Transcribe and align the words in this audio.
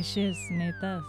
Nei 0.00 0.06
šis, 0.08 0.38
nei 0.56 0.72
tas. 0.80 1.04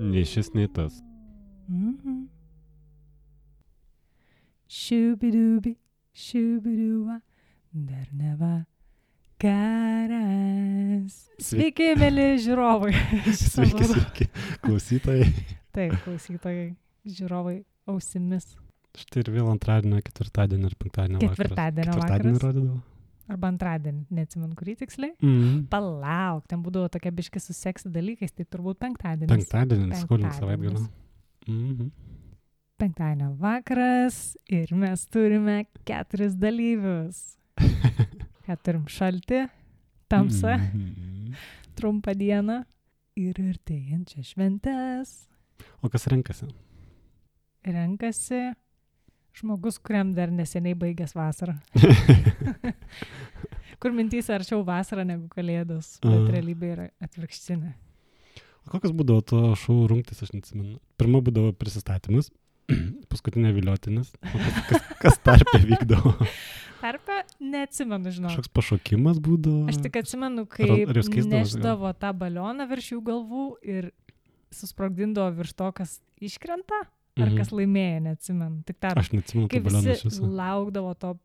Nei 0.00 0.24
šis, 0.26 0.50
nei 0.58 0.66
tas. 0.66 0.98
Mhm. 1.68 2.26
Šubidubi, 4.66 5.76
šubiduva, 6.10 7.20
dar 7.70 8.10
neva 8.10 8.64
karas. 9.42 11.16
Sveiki, 11.42 11.92
mėly 11.98 12.28
žiūrovai. 12.44 12.92
Sveiki, 13.42 13.88
sveiki. 13.90 14.28
Klausytojai. 14.64 15.51
Taip, 15.72 15.94
klausytojai, 16.04 16.74
žiūrovai 17.08 17.56
ausimis. 17.88 18.50
Štai 18.92 19.22
ir 19.24 19.30
vėl 19.32 19.46
ir 20.68 20.74
penktadienio. 20.76 21.20
vakaras. 21.22 21.38
Ketvirtadienio 21.38 21.92
Ketvirtadienį 21.96 22.42
rodydavo. 22.42 22.80
Arba 23.32 23.48
antradienį, 23.48 24.02
neatsimenu, 24.12 24.52
kurį 24.58 24.74
tiksliai. 24.82 25.14
Mm. 25.24 25.62
Palauk, 25.72 26.44
ten 26.50 26.60
būdavo 26.64 26.90
tokie 26.92 27.12
biški 27.14 27.40
su 27.40 27.54
seksi 27.56 27.88
dalykais, 27.94 28.34
tai 28.36 28.44
turbūt 28.44 28.80
penktadienis. 28.82 29.30
Penktadienį, 29.32 30.00
skolink 30.02 30.34
savaitgalį. 30.36 30.82
Mhm. 31.48 31.88
Penktadienio 32.82 33.30
vakaras 33.38 34.36
ir 34.50 34.72
mes 34.74 35.06
turime 35.06 35.62
keturis 35.88 36.34
dalyvius. 36.36 37.38
Ką 38.44 38.56
turim 38.60 38.84
šalti, 38.90 39.44
tamsą, 40.10 40.58
Mhm. 40.58 41.34
trumpą 41.78 42.12
dieną 42.18 42.64
ir 43.16 43.38
artėjančią 43.40 44.24
šventes. 44.34 45.14
O 45.82 45.90
kas 45.92 46.06
renkasi? 46.10 46.48
Renkasi 47.66 48.52
žmogus, 49.38 49.78
kuriam 49.80 50.12
dar 50.16 50.32
neseniai 50.32 50.76
baigęs 50.78 51.14
vasarą. 51.16 51.56
Kur 53.82 53.94
mintys 53.96 54.28
arčiau 54.30 54.62
vasarą 54.66 55.06
negu 55.08 55.26
kalėdos, 55.32 55.96
bet 56.04 56.12
Aha. 56.12 56.28
realybė 56.36 56.74
yra 56.76 56.90
atvirkštinė. 57.02 57.72
O 58.62 58.70
kokios 58.70 58.92
būdavo 58.94 59.24
to 59.26 59.40
šou 59.58 59.88
rungtis, 59.90 60.20
aš 60.22 60.30
neatsimenu. 60.36 60.76
Pirma 61.00 61.18
būdavo 61.24 61.50
prisistatymas, 61.58 62.30
paskutinė 63.10 63.50
viliotinis. 63.56 64.12
Kas, 64.22 64.60
kas, 64.68 64.92
kas 65.02 65.18
tarpė 65.26 65.64
vykdavo? 65.64 66.14
Tarpe 66.82 67.20
neatsimenu, 67.38 68.10
žinau. 68.10 68.30
Kažkoks 68.32 68.50
pašokimas 68.58 69.20
būdavo. 69.22 69.68
Aš 69.70 69.78
tik 69.84 70.00
atsimenu, 70.00 70.42
kai 70.50 70.66
neždavo 71.30 71.92
tą 71.94 72.10
balioną 72.18 72.66
virš 72.70 72.88
jų 72.96 72.98
galvų 73.06 73.44
ir 73.62 73.92
susprogdindavo 74.52 75.30
virš 75.36 75.52
to, 75.58 75.72
kas 75.72 76.00
iškrenta, 76.20 76.84
ar 77.18 77.28
Mhm. 77.28 77.36
kas 77.38 77.50
laimėjo, 77.50 77.98
neatsimenu. 78.08 78.64
Tik 78.64 78.78
tą, 78.80 78.94
Aš 78.96 79.12
neatsimenu, 79.12 79.48
kai 79.48 79.60
kaip 79.60 79.70
visi 79.72 80.20
laukdavo 80.20 80.94
to 80.98 81.18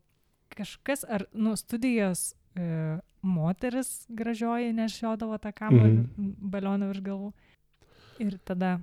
kažkas, 0.56 1.03
ar, 1.09 1.25
nu, 1.34 1.56
studijos 1.56 2.34
e, 2.56 3.00
moteris 3.22 4.08
gražioji 4.09 4.73
nešiodavo 4.73 5.38
tą 5.39 5.52
kamuolį, 5.53 6.08
Mhm. 6.17 6.31
balioną 6.50 6.88
virš 6.92 7.02
galvų. 7.06 7.34
Ir 8.19 8.38
tada 8.44 8.81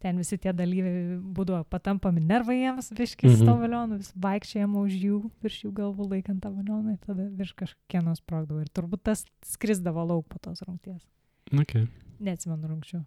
ten 0.00 0.16
visi 0.16 0.38
tie 0.38 0.52
dalyviai 0.56 1.20
būdavo 1.20 1.64
patampami 1.68 2.20
nervai 2.24 2.56
jiems, 2.62 2.88
viškis 2.96 3.36
Mhm. 3.36 3.44
to 3.46 3.52
balionų, 3.60 3.96
vis 3.98 4.12
vaikščiojama 4.16 4.80
už 4.80 4.92
jų, 4.96 5.30
virš 5.42 5.64
jų 5.64 5.72
galvų 5.76 6.08
laikant 6.08 6.40
tą 6.40 6.48
balioną 6.56 6.92
ir 6.92 6.98
tada 7.04 7.28
virš 7.28 7.52
kažkieno 7.54 8.16
sprogdavo. 8.16 8.62
Ir 8.62 8.68
turbūt 8.72 9.02
tas 9.02 9.26
skrisdavo 9.44 10.06
lauk 10.08 10.26
po 10.28 10.38
tos 10.40 10.62
rungties. 10.62 11.04
Okay. 11.52 11.86
Neatsimenu 12.18 12.64
rungčių. 12.68 13.04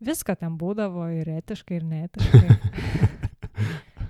Visko 0.00 0.34
ten 0.40 0.54
būdavo 0.56 1.04
ir 1.12 1.28
etiškai, 1.38 1.76
ir 1.76 1.84
neetiškai. 1.84 2.48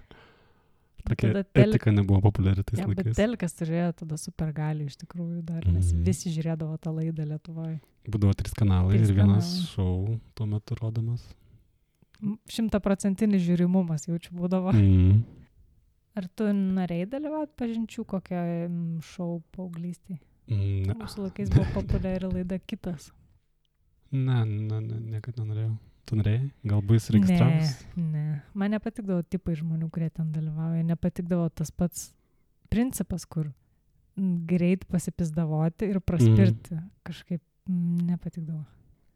Tokia 1.10 1.32
tel- 1.42 1.72
etika 1.74 1.90
nebuvo 1.90 2.20
populiari 2.28 2.62
tais 2.62 2.78
Ja, 2.82 2.86
laikais. 2.86 3.16
Telkas 3.18 3.54
turėjo 3.58 3.88
tada 4.02 4.18
super 4.20 4.52
galių 4.54 4.86
iš 4.90 4.96
tikrųjų 5.00 5.40
dar, 5.48 5.64
nes 5.66 5.92
Mhm. 5.92 6.04
visi 6.06 6.30
žiūrėdavo 6.30 6.76
tą 6.78 6.92
laidą 6.94 7.24
Lietuvoje. 7.26 7.80
Būdavo 8.06 8.34
trys 8.38 8.54
kanalai 8.54 8.94
Trys 8.98 9.08
ir 9.10 9.14
vienas 9.16 9.48
kanalai. 9.48 9.66
šou 9.74 10.20
tuo 10.34 10.46
metu 10.46 10.74
rodomas. 10.80 11.24
Šimtaprocentinis 12.48 13.42
žiūrimumas 13.42 14.06
jaučiu 14.06 14.36
būdavo. 14.36 14.72
Mm. 14.76 15.22
Ar 16.16 16.28
tu 16.36 16.44
norėjai 16.52 17.08
dalyvauti 17.08 17.52
pažinčių 17.56 18.04
kokio 18.06 18.36
mm, 18.68 19.00
šou 19.02 19.42
paauglystėje? 19.56 20.20
Mm, 20.50 20.86
Ne, 20.86 20.94
Mūsų 20.94 21.22
laikais 21.26 21.50
buvo 21.50 21.64
populiari 21.74 22.26
laida 22.32 22.58
kitas. 22.58 23.10
Ne, 24.12 24.40
ne, 24.44 24.80
ne, 24.80 24.98
niekada 25.14 25.42
nenorėjau. 25.42 25.76
Tu 26.08 26.16
norėjai? 26.18 26.48
Gal 26.66 26.80
bus 26.82 27.06
registravus? 27.14 27.74
Ne, 27.94 28.04
ne. 28.10 28.24
Man 28.58 28.72
nepatikdavo 28.74 29.22
tipai 29.30 29.54
žmonių, 29.58 29.90
kurie 29.94 30.08
ten 30.10 30.32
dalyvauja. 30.34 30.82
Nepatikdavo 30.88 31.48
tas 31.54 31.70
pats 31.70 32.08
principas, 32.72 33.26
kur 33.30 33.52
greit 34.50 34.84
pasipizdavoti 34.90 35.90
ir 35.92 36.00
praspirti. 36.02 36.74
Mm. 36.74 36.88
Kažkaip 37.06 37.42
nepatikdavo. 38.10 38.64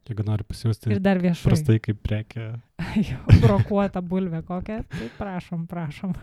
Jeigu 0.05 0.21
nori 0.21 0.45
pasijusti 0.45 0.91
Ir 0.93 0.99
dar 1.01 1.17
viešai. 1.17 1.49
prastai 1.49 1.79
kaip 1.81 1.97
prekia, 2.05 2.51
brokuota 3.43 4.03
bulvė 4.05 4.43
kokia. 4.45 4.83
Tai 4.91 5.07
prašom, 5.17 5.65
prašom. 5.67 6.13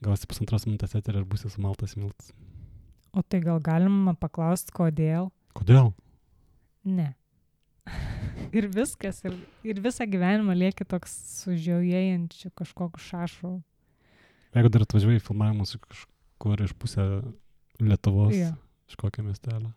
gausi 0.00 0.28
pusantros 0.30 0.64
minutės 0.68 0.94
eterį 0.94 1.24
ir 1.24 1.26
būsi 1.26 1.50
sumaltas 1.50 1.96
miltas. 1.98 2.30
O 3.16 3.22
tai 3.26 3.40
gal 3.42 3.58
galima 3.64 4.14
paklausti, 4.14 4.70
kodėl? 4.76 5.32
Kodėl? 5.58 5.90
Ne. 6.86 7.14
ir 8.58 8.68
viskas. 8.72 9.22
Ir, 9.26 9.38
ir 9.66 9.80
visą 9.84 10.06
gyvenimą 10.10 10.56
lieki 10.56 10.86
toks 10.88 11.14
sužiojėjančiu 11.44 12.52
kažkokiu 12.56 13.02
šašu. 13.02 13.54
Jeigu 14.56 14.70
dar 14.72 14.86
atvažiuoji 14.86 15.24
filmavimus 15.24 15.76
kažkur 15.76 16.62
iš 16.64 16.72
pusę 16.80 17.06
Lietuvos, 17.80 18.32
Jo. 18.32 18.54
iš 18.88 18.96
kokio 18.96 19.24
miestelio. 19.26 19.72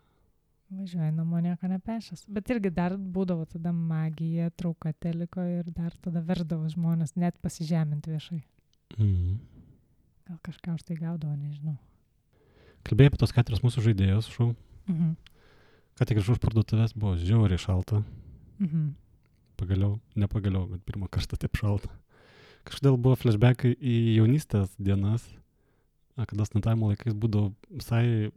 Važiuoju 0.70 1.12
namo 1.12 1.40
nieko 1.42 1.66
nepešęs. 1.66 2.24
Bet 2.30 2.50
irgi 2.54 2.70
dar 2.70 2.94
būdavo 2.94 3.44
tada 3.50 3.72
magija, 3.74 4.50
trauka 4.54 4.92
teliko 4.92 5.42
ir 5.42 5.66
dar 5.74 5.96
tada 6.00 6.22
versdavo 6.22 6.68
žmonės 6.70 7.16
net 7.18 7.36
pasižeminti 7.42 8.12
viešai. 8.14 8.38
Mm. 8.96 9.40
Gal 10.30 10.38
kažką 10.46 10.76
už 10.78 10.86
tai 10.86 10.96
gaudavo, 10.96 11.34
nežinau. 11.34 11.74
Kalbėjai 12.86 13.10
apie 13.10 13.20
tos 13.20 13.34
keturis 13.34 13.64
mūsų 13.66 13.82
žaidėjus 13.88 14.30
šou. 14.30 14.52
Mhm. 14.86 15.16
Ką 16.00 16.06
tik 16.08 16.22
iš 16.22 16.30
už 16.32 16.38
parduotuvės 16.40 16.94
buvo 16.96 17.12
žiauriai 17.20 17.60
šalta. 17.60 18.00
Mhm. 18.62 18.86
Pagaliau, 19.60 19.98
ne 20.16 20.24
pagaliau, 20.32 20.64
bet 20.70 20.80
pirmą 20.88 21.10
kartą 21.12 21.36
taip 21.36 21.58
šalta. 21.60 21.90
Kažkodėl 22.64 22.96
buvo 22.96 23.18
flashbackai 23.20 23.74
į 23.76 23.96
jaunystės 24.16 24.72
dienas, 24.80 25.26
kada 26.16 26.44
snatavimo 26.48 26.88
laikais 26.90 27.12
būdavo 27.16 27.52
visai 27.68 28.30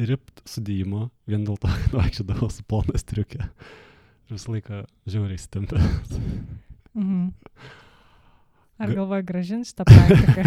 ript 0.00 0.40
sudėjimo, 0.48 1.10
vien 1.28 1.44
dėl 1.44 1.60
to, 1.60 1.68
kad 1.84 1.92
vaikščiodavo 2.00 2.48
su 2.52 2.64
plona 2.68 2.96
striukė. 3.00 3.44
Ir 4.24 4.38
visą 4.38 4.56
laiką 4.56 4.80
žiauriai 5.04 5.40
stempė. 5.44 5.80
Mhm. 6.96 7.28
Ar 8.80 8.88
Ga- 8.90 8.96
galvoji 8.96 9.28
gražinti 9.28 9.68
šitą 9.68 9.84
praktiką? 9.92 10.42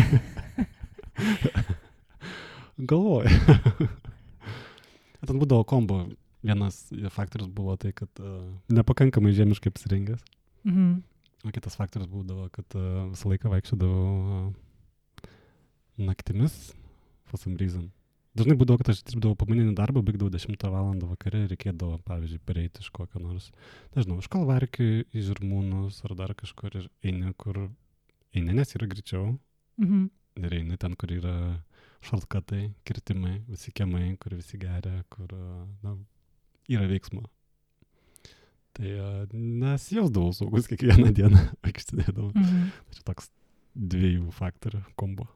Galvoju. 2.90 3.30
Ten 5.28 5.40
būdavo 5.42 5.64
kombo. 5.68 6.02
Vienas 6.48 6.80
faktorius 7.14 7.52
buvo 7.52 7.76
tai, 7.80 7.92
kad 7.98 8.24
uh, 8.24 8.40
nepakankamai 8.72 9.36
žiemiškai 9.38 9.74
apsirengęs. 9.74 10.24
mhm. 10.64 10.98
O 11.46 11.52
kitas 11.54 11.78
faktorius 11.78 12.10
būdavo, 12.10 12.48
kad 12.52 12.74
uh, 12.76 13.06
visą 13.12 13.30
laiką 13.30 13.52
vaikščiodavau 13.52 14.40
uh, 14.48 15.28
naktimis, 15.98 16.74
for 17.30 17.40
some 17.40 17.56
reason. 17.60 17.92
Dažnai 18.38 18.58
būdavo, 18.58 18.82
kad 18.82 18.92
aš 18.94 19.00
dirbdavau 19.08 19.38
pamaininį 19.40 19.74
darbą, 19.78 20.04
baigdavau 20.06 20.30
10 20.34 20.66
val. 20.70 20.92
vakare 21.10 21.44
ir 21.46 21.54
reikėdavo, 21.54 21.98
pavyzdžiui, 22.06 22.42
pereiti 22.46 22.84
iš 22.84 22.92
kokio 22.94 23.22
nors, 23.24 23.50
nežinau, 23.96 24.20
iš 24.22 24.30
kalvarkių 24.34 24.90
į 25.10 25.24
žirmūnus 25.30 26.04
ar 26.06 26.14
dar 26.20 26.34
kažkur 26.38 26.76
ir 26.78 26.90
eini, 27.02 27.34
kur 27.34 27.64
eini, 28.36 28.54
nes 28.54 28.76
yra 28.78 28.90
greičiau. 28.90 29.32
Mhm. 29.82 30.04
Ir 30.46 30.54
eini 30.60 30.78
ten, 30.78 30.94
kur 30.94 31.10
yra 31.16 31.34
šaltkatai, 32.06 32.76
kirtimai, 32.86 33.40
visi 33.50 33.74
kiemai, 33.74 34.12
kur 34.22 34.38
visi 34.38 34.60
geria, 34.62 35.02
kur 35.10 35.34
na, 35.82 35.96
yra 36.72 36.88
veiksmo. 36.90 37.26
Tai 38.78 38.92
uh, 38.94 39.24
nesijausdavau 39.34 40.36
saugus 40.38 40.70
kiekvieną 40.70 41.14
dieną, 41.18 41.42
vaikštinėdavau. 41.66 42.32
Mhm. 42.36 42.70
Čia 42.94 43.06
toks 43.08 43.32
dviejų 43.78 44.30
faktorių 44.36 44.84
kombo. 45.00 45.28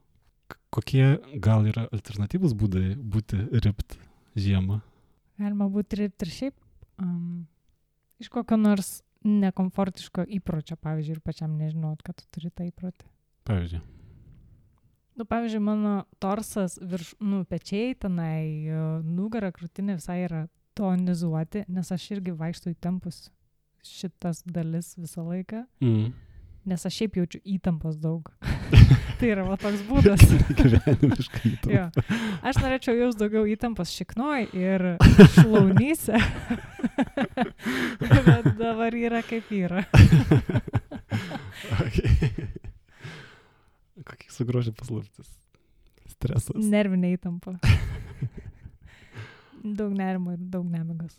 Kokie 0.72 1.18
gal 1.44 1.66
yra 1.68 1.88
alternatyvus 1.92 2.54
būdai 2.58 2.94
būti 2.96 3.40
ript 3.64 3.98
žiemą? 4.40 4.80
Galima 5.42 5.68
būti 5.72 5.98
ir, 5.98 6.12
ir 6.12 6.32
šiaip 6.32 6.56
um, 7.02 7.48
iš 8.22 8.30
kokio 8.32 8.60
nors 8.60 9.00
nekomfortiško 9.26 10.26
įpročio, 10.38 10.78
pavyzdžiui, 10.82 11.18
ir 11.18 11.26
pačiam 11.26 11.58
nežinot, 11.58 12.02
kad 12.06 12.18
tu 12.18 12.26
turi 12.34 12.50
tą 12.54 12.66
įprotį. 12.70 13.10
Pavyzdžiui. 13.50 13.82
Nu, 15.20 15.28
pavyzdžiui, 15.30 15.62
mano 15.62 15.96
torsas 16.24 16.78
virš, 16.82 17.14
nu, 17.22 17.44
pečiai, 17.46 17.94
tenai, 18.00 18.66
e, 18.66 18.82
nugara, 19.06 19.52
krūtinė 19.54 20.00
visai 20.00 20.22
yra 20.24 20.46
tonizuoti, 20.78 21.66
nes 21.68 21.92
aš 21.92 22.10
irgi 22.18 22.34
vaikštų 22.38 22.76
įtempus 22.76 23.30
šitas 23.86 24.44
dalis 24.46 24.94
visą 25.00 25.24
laiką, 25.26 25.66
Mm. 25.82 26.12
nes 26.66 26.86
aš 26.86 27.00
šiaip 27.02 27.16
jaučiu 27.18 27.42
įtampos 27.56 27.98
daug. 28.02 28.30
tai 29.22 29.32
yra 29.36 29.44
va 29.46 29.58
toks 29.62 29.82
būdas. 29.90 30.22
Gyvenimiškai. 30.60 31.52
jo. 31.74 31.88
Aš 32.42 32.58
norėčiau 32.62 32.96
jaus 32.98 33.18
daugiau 33.20 33.44
įtampos 33.50 33.92
šiknoj 33.94 34.48
ir 34.58 34.86
šlaunyse. 35.36 36.18
Bet 38.02 38.52
dabar 38.58 38.94
yra 38.98 39.22
kaip 39.26 39.50
yra. 39.54 39.84
Kokie 44.06 44.32
sugrožė 44.34 44.74
paslaptis. 44.78 45.30
Stresas. 46.12 46.58
Nervinė 46.58 47.14
įtampa. 47.16 47.56
Daug 49.62 49.94
nerimo 49.94 50.34
ir 50.36 50.42
daug 50.54 50.66
nemigos. 50.70 51.18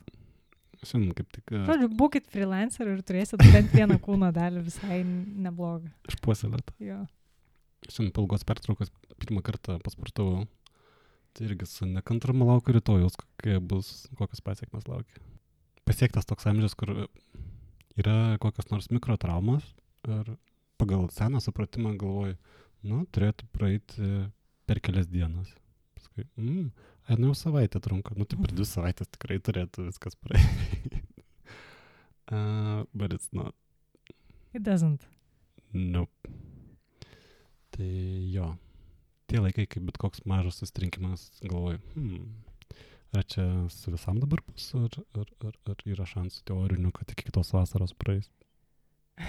Šiandien 0.82 1.14
kaip 1.14 1.28
tik 1.30 1.52
uh, 1.54 1.66
Žodžiu, 1.68 1.88
būkit 1.94 2.26
freelancer 2.32 2.88
ir 2.90 3.02
turėsit 3.06 3.42
bent 3.54 3.70
vieną 3.70 4.00
kūno 4.02 4.32
dalį 4.34 4.64
visai 4.66 5.02
neblogą. 5.06 5.92
išpuoselėt. 6.10 6.72
Jo. 6.82 7.04
Šiandien 7.86 8.14
palgos 8.16 8.46
pertraukos 8.46 8.90
pirmą 9.22 9.44
kartą 9.46 9.78
pasportavau. 9.84 10.48
Tai 11.32 11.46
irgi 11.46 11.66
su 11.70 11.86
nekantrumu 11.88 12.44
laukiu 12.44 12.74
rytojus, 12.76 13.14
kokie 13.16 13.56
bus, 13.64 13.92
kokios 14.18 14.42
pasiekmes 14.44 14.84
laukia. 14.90 15.22
Pasiektas 15.88 16.26
toks 16.28 16.44
amžius, 16.50 16.74
kur 16.76 16.92
yra 17.96 18.36
kokios 18.42 18.68
nors 18.70 18.90
mikrotraumos 18.92 19.64
ir 20.08 20.34
pagal 20.82 21.06
seną 21.14 21.40
supratimą 21.40 21.94
galvoju, 22.00 22.36
nu, 22.90 23.04
turėtų 23.14 23.48
praeiti 23.54 24.12
per 24.66 24.82
kelias 24.82 25.08
dienas. 25.10 25.50
Paskui, 25.96 26.26
mm, 26.36 26.68
ai, 27.08 27.16
nu 27.18 27.30
jau 27.30 27.38
savaitę 27.38 27.80
trunka, 27.82 28.14
nu 28.18 28.26
tai 28.28 28.38
per 28.40 28.52
dvi 28.54 28.66
savaitės 28.68 29.10
tikrai 29.14 29.38
turėtų 29.42 29.88
viskas 29.88 30.18
praeiti. 30.18 31.02
uh, 32.34 32.84
but 32.94 33.12
it's 33.12 33.30
not. 33.32 33.54
It 34.52 34.62
doesn't. 34.62 35.06
Nope. 35.72 36.32
Tai 37.72 37.88
jo, 38.34 38.50
tie 39.30 39.40
laikai, 39.40 39.64
kai 39.66 39.80
bet 39.80 39.96
koks 40.00 40.26
mažas 40.28 40.58
susitrinkimas, 40.60 41.24
galvoju, 41.46 41.80
hmm, 41.94 42.26
ar 43.16 43.24
čia 43.24 43.46
su 43.72 43.94
visam 43.94 44.20
dabar 44.20 44.42
bus, 44.44 44.66
ar, 44.76 44.98
ar, 45.16 45.30
ar, 45.48 45.56
ar 45.72 45.86
yra 45.88 46.04
šansų 46.08 46.44
teorinių, 46.50 46.92
kad 46.98 47.14
iki 47.14 47.30
kitos 47.30 47.54
vasaros 47.56 47.96
praeis. 47.96 48.28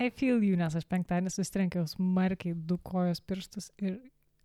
I 0.00 0.08
feel 0.08 0.40
you, 0.40 0.56
nes 0.56 0.72
aš 0.78 0.86
penktadienį 0.88 1.34
susitrenkiau 1.34 1.84
smarkiai 1.88 2.56
du 2.56 2.78
kojos 2.80 3.20
pirštus 3.20 3.68
ir, 3.84 3.98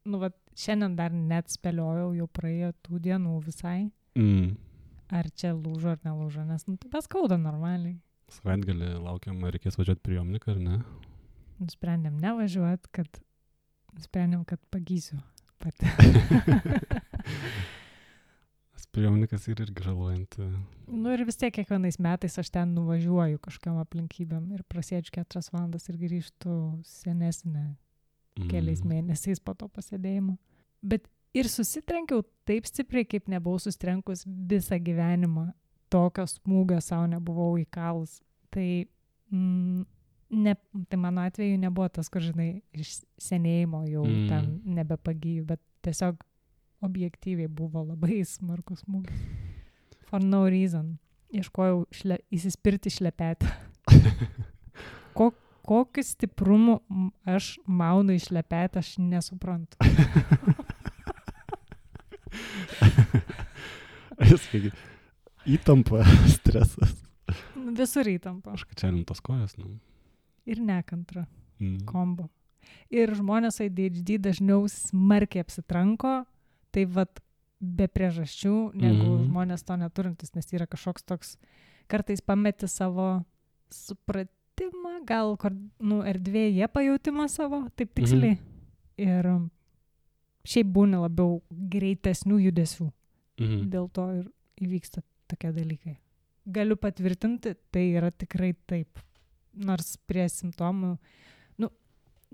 nu, 0.06 0.20
va, 0.22 0.30
šiandien 0.56 0.96
dar 0.96 1.12
net 1.14 1.50
spėliojau, 1.54 2.12
jau 2.20 2.28
praėjo 2.28 2.72
tų 2.86 3.00
dienų 3.08 3.40
visai, 3.46 3.92
Mm. 4.16 4.54
ar 5.12 5.28
čia 5.36 5.52
lūžo 5.54 5.92
ar 5.92 6.00
nelūžo, 6.06 6.46
nes, 6.48 6.64
nu, 6.70 6.78
tai 6.80 6.90
beskauda 6.94 7.36
normaliai. 7.38 7.98
Savaitgalį 8.32 8.94
laukiam, 9.04 9.42
ar 9.46 9.52
reikės 9.54 9.76
važiuoti 9.78 10.02
prie 10.02 10.18
Omniką 10.22 10.54
ar 10.56 10.60
ne. 10.64 10.78
Nusprendėm 11.60 12.16
nevažiuot, 12.24 12.88
kad, 12.96 13.20
nusprendėm, 13.94 14.46
kad 14.50 14.60
pagysiu 14.74 15.20
pati. 15.60 15.86
Prie 18.96 19.08
Omnikas 19.10 19.48
yra 19.52 19.66
irgi 19.66 19.84
žalojanti. 19.84 20.46
nu 20.88 21.12
ir 21.12 21.24
vis 21.28 21.36
tiek 21.36 21.52
kiekvienais 21.52 21.98
metais 22.00 22.38
aš 22.40 22.48
ten 22.56 22.72
nuvažiuoju 22.78 23.42
kažkokiam 23.44 23.82
aplinkybėm 23.82 24.54
ir 24.56 24.62
prasėdžiu 24.72 25.12
keturias 25.18 25.50
valandas 25.52 25.90
ir 25.92 25.98
grįžtu 26.00 26.54
senesnė. 26.88 27.66
Keliais 28.50 28.84
mėnesiais 28.84 29.40
po 29.40 29.54
to 29.56 29.68
pasėdėjimo. 29.72 30.38
Bet 30.86 31.08
ir 31.36 31.50
susitrenkiau 31.52 32.24
taip 32.48 32.68
stipriai, 32.70 33.08
kaip 33.08 33.30
nebuvau 33.32 33.60
susitrenkus 33.62 34.26
visą 34.26 34.80
gyvenimą. 34.82 35.50
Tokio 35.94 36.26
smūgio 36.28 36.82
savo 36.84 37.08
nebuvau 37.12 37.56
įkalus. 37.62 38.20
Tai, 38.54 38.86
mm, 39.32 39.86
ne, 40.46 40.56
tai 40.90 41.00
mano 41.00 41.24
atveju 41.28 41.60
nebuvo 41.62 41.88
tas, 41.90 42.10
kur, 42.10 42.24
žinai, 42.26 42.62
iš 42.74 43.02
senėjimo 43.22 43.86
jau 43.88 44.04
Mm. 44.06 44.16
mm. 44.16 44.28
ten 44.30 44.76
nebepagyju, 44.80 45.46
bet 45.46 45.62
tiesiog 45.86 46.24
objektyviai 46.86 47.48
buvo 47.48 47.84
labai 47.86 48.24
smarkus 48.36 48.84
smūgis. 48.86 49.26
For 50.10 50.24
no 50.24 50.46
reason. 50.50 50.98
Ieškojau 51.36 51.86
šle, 51.92 52.20
įsispirti 52.32 52.92
šlepetę. 52.94 53.50
Ko, 55.18 55.32
kokiu 55.66 56.04
stiprumu 56.06 56.80
aš 57.26 57.56
maunu 57.66 58.14
išlepetę, 58.16 58.80
aš 58.80 58.98
nesuprantu. 59.02 59.78
Jis 64.26 64.46
kaip 64.52 64.74
įtampa, 65.46 66.04
stresas. 66.36 66.96
Visur 67.56 68.08
įtampa. 68.08 68.54
Aš 68.56 68.66
kačialintos 68.70 69.22
kojas, 69.26 69.58
nu. 69.60 69.78
Ir 70.46 70.62
nekantra. 70.62 71.26
Mm. 71.60 71.84
Kombo. 71.90 72.30
Ir 72.94 73.14
žmonės 73.18 73.62
ADHD 73.64 74.18
dažniau 74.22 74.66
smarkiai 74.70 75.44
apsitranko, 75.46 76.24
tai 76.74 76.86
vad 76.90 77.22
be 77.60 77.88
priežasčių, 77.90 78.56
negu 78.78 79.06
mm. 79.06 79.28
žmonės 79.30 79.66
to 79.66 79.78
neturintis, 79.80 80.34
nes 80.36 80.50
yra 80.54 80.68
kažkoks 80.70 81.06
toks, 81.08 81.36
kartais 81.92 82.22
pameti 82.26 82.70
savo 82.70 83.24
supratimą, 83.74 84.34
gal 85.08 85.36
kur, 85.42 85.54
nu, 85.84 86.02
erdvėje 86.08 86.68
pajūtimą 86.72 87.28
savo, 87.32 87.66
taip 87.76 87.94
tiksliai. 87.98 88.38
Mhm. 88.38 88.52
Ir 89.06 89.28
um, 89.28 89.44
šiaip 90.48 90.70
būna 90.76 91.02
labiau 91.04 91.42
greitesnių 91.50 92.40
judesių. 92.48 92.90
Mhm. 93.42 93.68
Dėl 93.74 93.90
to 93.92 94.08
ir 94.22 94.26
įvyksta 94.64 95.04
tokie 95.32 95.52
dalykai. 95.56 95.98
Galiu 96.46 96.78
patvirtinti, 96.78 97.56
tai 97.74 97.88
yra 97.98 98.12
tikrai 98.14 98.54
taip. 98.70 99.02
Nors 99.56 99.96
prie 100.06 100.28
simptomų, 100.30 100.98
nu, 101.64 101.70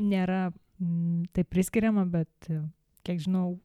nėra 0.02 0.50
mm, 0.50 1.28
tai 1.36 1.44
priskiriama, 1.46 2.08
bet 2.10 2.50
e, 2.50 2.64
kiek 3.06 3.22
žinau, 3.22 3.60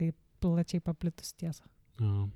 tai 0.00 0.14
plačiai 0.40 0.80
paplitus 0.80 1.34
tiesa. 1.36 1.66
Jo. 2.00 2.30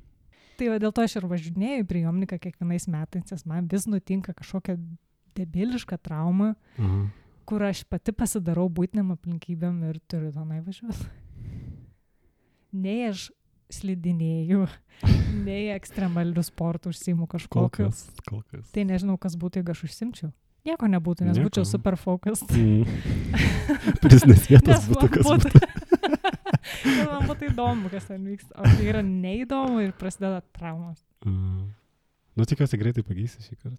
Tai 0.56 0.68
va 0.72 0.76
dėl 0.80 0.92
to 0.94 1.04
aš 1.04 1.16
ir 1.18 1.26
važinėju 1.28 1.86
prie 1.88 2.04
Jomniką 2.04 2.38
kiekvienais 2.40 2.86
metais, 2.92 3.24
nes 3.32 3.46
man 3.48 3.66
vis 3.72 3.88
nutinka 3.88 4.32
kažkokia 4.36 4.76
debiliška 5.36 5.98
trauma, 6.02 6.54
Aha. 6.78 7.02
kur 7.48 7.62
aš 7.68 7.84
pati 7.90 8.12
pasidarau 8.16 8.66
būtiniam 8.72 9.12
aplinkybėm 9.14 9.82
ir 9.90 10.00
turiu 10.10 10.32
tenai 10.34 10.62
važiuoti. 10.66 11.06
Nei 12.76 13.06
aš 13.08 13.28
slidinėjau, 13.72 14.66
nei 15.46 15.68
ekstremalių 15.74 16.42
sportų 16.46 16.92
užsimu 16.94 17.26
Kol 17.26 17.36
kažkokiu. 17.38 17.86
kas, 17.90 18.02
kol 18.28 18.42
kas. 18.50 18.66
Tai 18.74 18.84
nežinau, 18.90 19.16
kas 19.20 19.36
būtų, 19.38 19.62
jeigu 19.62 19.74
aš 19.74 19.84
užsimčiau. 19.88 20.32
Nieko 20.66 20.88
nebūtų, 20.90 21.28
nes 21.28 21.36
Nieko. 21.38 21.46
būčiau 21.48 21.66
super 21.68 21.94
focused. 21.98 22.50
Mm. 22.50 22.86
Prizinės 24.02 24.46
vietos 24.50 24.72
Nes 24.72 24.86
būtų 24.90 25.10
kas 25.14 25.28
būtų- 25.30 25.52
būtų. 25.54 25.60
Man 27.06 27.26
būtų 27.30 27.48
įdomu, 27.52 27.90
kas 27.92 28.08
ten 28.10 28.24
vyksta. 28.26 28.50
O 28.58 28.66
tai 28.66 28.88
yra 28.90 29.02
neįdomu 29.06 29.80
ir 29.84 29.92
prasideda 29.98 30.40
traumos. 30.56 30.98
Mm. 31.26 31.68
Nu, 32.36 32.44
tikiuosi 32.50 32.78
greitai 32.82 33.04
pagysi 33.06 33.42
šį 33.46 33.54
kartą. 33.62 33.78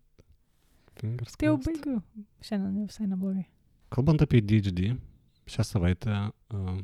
Fingers 1.01 1.38
Tai 1.38 1.51
jau 1.51 1.58
baigiu. 1.62 1.98
Šiandien 2.46 2.82
jau 2.82 2.88
visai 2.89 3.08
neblogai. 3.08 3.46
Kalbant 3.94 4.24
apie 4.24 4.42
DHD, 4.44 4.92
šią 5.48 5.66
savaitę 5.66 6.16
uh, 6.27 6.80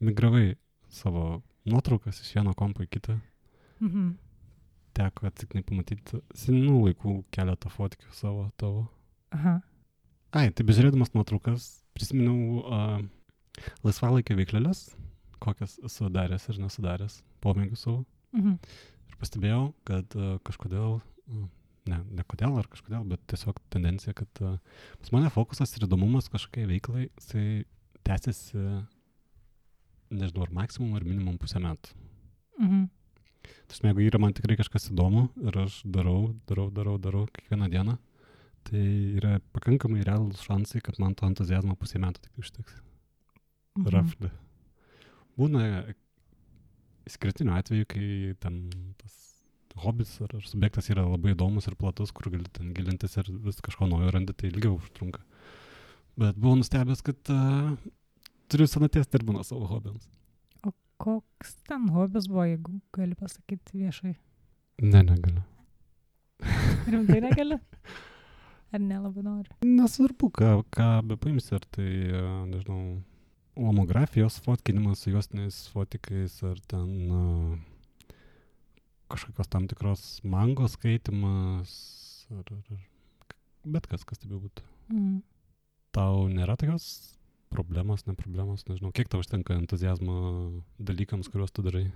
migravai 0.00 0.54
savo 0.88 1.42
nuotraukas 1.66 2.20
iš 2.22 2.34
vieno 2.36 2.54
kompo 2.56 2.84
į 2.84 2.90
kitą. 2.96 3.18
Mhm. 3.82 4.14
Teko 4.96 5.28
atsiknai 5.28 5.64
pamatyti 5.66 6.22
senų 6.38 6.78
laikų 6.86 7.18
keletą 7.34 7.72
fotkių 7.72 8.12
savo 8.16 8.46
tavo. 8.60 8.86
Aha. 9.36 9.58
Ai, 10.36 10.48
tai 10.52 10.64
bežiūrėdamas 10.68 11.12
nuotraukas 11.16 11.68
prisiminiau 11.96 12.62
uh, 12.62 13.02
laisvalaikio 13.84 14.36
veiklelės, 14.38 14.88
kokias 15.42 15.76
esu 15.84 16.08
daręs 16.12 16.48
ir 16.50 16.60
nesudaręs, 16.64 17.20
pomėgių 17.44 17.78
savo. 17.80 18.00
Mhm. 18.36 18.56
Ir 19.10 19.20
pastebėjau, 19.20 19.62
kad 19.88 20.16
uh, 20.16 20.36
kažkodėl, 20.46 20.98
uh, 21.00 21.46
ne, 21.90 22.00
ne 22.18 22.24
kodėl 22.28 22.56
ar 22.60 22.68
kažkodėl, 22.70 23.04
bet 23.12 23.22
tiesiog 23.30 23.58
tendencija, 23.72 24.14
kad 24.16 24.42
uh, 24.44 24.58
pas 25.02 25.12
mane 25.14 25.30
fokusas 25.32 25.72
ir 25.76 25.86
įdomumas 25.86 26.30
kažkokiai 26.32 26.68
veiklai, 26.70 27.08
jisai 27.20 27.46
tęsiasi, 28.06 28.62
nežinau, 30.14 30.46
ar 30.46 30.54
maksimum, 30.54 30.94
ar 30.98 31.06
minimum 31.06 31.38
pusę 31.42 31.62
metų. 31.62 31.96
Mhm. 32.60 32.86
Tai 33.66 33.90
jeigu 33.90 34.06
yra 34.06 34.18
man 34.22 34.34
tikrai 34.34 34.56
kažkas 34.58 34.88
įdomu 34.90 35.28
ir 35.42 35.56
aš 35.64 35.80
darau, 35.84 36.34
darau, 36.50 36.68
darau, 36.74 36.96
darau 37.02 37.26
kiekvieną 37.34 37.68
dieną, 37.70 37.96
tai 38.66 38.82
yra 39.18 39.36
pakankamai 39.54 40.06
realūs 40.06 40.42
šansai, 40.46 40.82
kad 40.82 40.98
man 41.02 41.14
to 41.18 41.28
entuzijazmo 41.28 41.76
pusę 41.78 42.00
metų 42.02 42.26
tik 42.26 42.42
užteks. 42.42 42.80
Mhm. 43.76 43.88
Rafli. 43.94 44.32
Būna 45.36 45.62
išskirtinių 47.06 47.54
atvejų, 47.58 47.88
kai 47.90 48.06
ten 48.42 48.62
tas 49.00 49.25
hobis 49.82 50.12
ar, 50.24 50.32
ar 50.38 50.44
subjektas 50.48 50.90
yra 50.92 51.04
labai 51.06 51.34
įdomus 51.34 51.68
ir 51.68 51.76
platus, 51.78 52.12
kur 52.14 52.30
gali 52.32 52.48
ten 52.52 52.72
gilintis 52.76 53.16
ir 53.20 53.30
vis 53.44 53.60
kažko 53.64 53.88
naujo 53.90 54.12
randi, 54.14 54.34
tai 54.36 54.50
ilgiau 54.50 54.78
užtrunka. 54.78 55.22
Bet 56.16 56.38
buvau 56.40 56.56
nustebęs, 56.60 57.02
kad 57.04 57.32
uh, 57.32 57.74
turiu 58.48 58.68
senaties 58.70 59.10
terminą 59.12 59.44
savo 59.44 59.68
hobiams. 59.70 60.08
Koks 60.96 61.58
ten 61.68 61.90
hobis 61.92 62.24
buvo, 62.30 62.46
jeigu 62.48 62.78
gali 62.96 63.16
pasakyti 63.20 63.82
viešai? 63.82 64.14
Ne, 64.80 65.02
negaliu. 65.04 65.42
Rimtai 66.92 67.20
negali? 67.20 67.58
Ar 68.72 68.80
nelabai 68.80 69.24
nori? 69.26 69.52
Nesvarbu, 69.64 70.30
ką, 70.40 70.54
ką 70.72 70.88
be 71.10 71.18
paimsi, 71.20 71.52
ar 71.58 71.68
tai, 71.76 71.90
e, 72.08 72.22
nežinau, 72.48 72.80
lomografijos 73.60 74.40
fotkinimas 74.44 75.04
su 75.04 75.12
juostiniais 75.12 75.60
fotikais, 75.72 76.40
ar 76.48 76.58
ten 76.72 76.88
uh, 77.12 77.52
kažkokios 79.12 79.48
tam 79.52 79.66
tikros 79.70 80.20
mangos 80.24 80.74
skaitimas, 80.76 81.72
ar, 82.30 82.44
ar, 82.50 82.62
ar 82.74 83.34
bet 83.66 83.86
kas, 83.90 84.04
kas 84.06 84.18
tai 84.22 84.30
bebūtų. 84.30 84.64
Mm. 84.92 85.20
Tau 85.96 86.26
nėra 86.30 86.56
tokios 86.60 87.16
problemos, 87.50 88.04
ne 88.06 88.14
problemos, 88.18 88.64
nežinau, 88.68 88.92
kiek 88.94 89.08
tau 89.08 89.22
užtenka 89.22 89.54
entuzijazmo 89.56 90.16
dalykams, 90.78 91.30
kuriuos 91.32 91.54
tu 91.54 91.62
darai? 91.66 91.86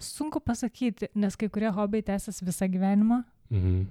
Sunku 0.00 0.40
pasakyti, 0.42 1.08
nes 1.14 1.36
kai 1.38 1.48
kurie 1.52 1.70
hobiai 1.70 2.02
tęsiasi 2.02 2.44
visą 2.48 2.68
gyvenimą 2.68 3.22
Mhm. 3.50 3.86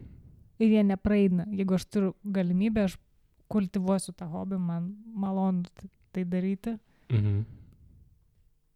ir 0.59 0.69
jie 0.69 0.83
nepraeina. 0.83 1.45
Jeigu 1.51 1.75
aš 1.75 1.85
turiu 1.85 2.13
galimybę, 2.25 2.83
aš 2.89 2.97
kultivuosiu 3.49 4.13
tą 4.17 4.27
hobį, 4.27 4.57
man 4.59 4.95
malonu 5.15 5.63
tai 6.13 6.23
daryti. 6.25 6.77
Mhm. 7.09 7.45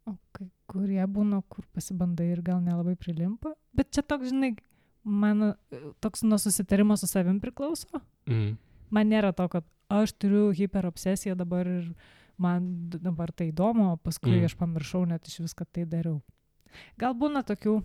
O 0.08 0.16
kai 0.36 0.48
kurie 0.70 1.02
būna, 1.08 1.42
kur 1.48 1.66
pasibandai 1.74 2.30
ir 2.32 2.42
gal 2.44 2.60
nelabai 2.64 2.96
prilimpa. 3.00 3.54
Bet 3.76 3.90
čia 3.94 4.04
toks, 4.06 4.30
žinai, 4.32 4.54
man 5.04 5.52
toks 6.04 6.24
nuo 6.24 6.38
susitarimo 6.40 6.96
su 6.96 7.08
savim 7.10 7.40
priklauso. 7.40 8.02
Mhm. 8.28 8.56
Man 8.90 9.10
nėra 9.12 9.34
to, 9.36 9.48
kad 9.52 9.66
aš 9.92 10.14
turiu 10.16 10.48
hiperobsesiją 10.56 11.36
dabar 11.36 11.68
ir 11.68 11.92
man 12.38 12.88
dabar 12.88 13.32
tai 13.32 13.50
įdomu, 13.52 13.92
o 13.92 13.96
paskui 13.96 14.30
Mm. 14.30 14.40
mm. 14.40 14.44
aš 14.44 14.54
pamiršau 14.56 15.04
net 15.06 15.26
iš 15.28 15.40
vis, 15.40 15.54
kad 15.54 15.68
tai 15.72 15.84
dariau. 15.84 16.22
Gal 16.96 17.14
būna 17.14 17.42
tokių 17.42 17.82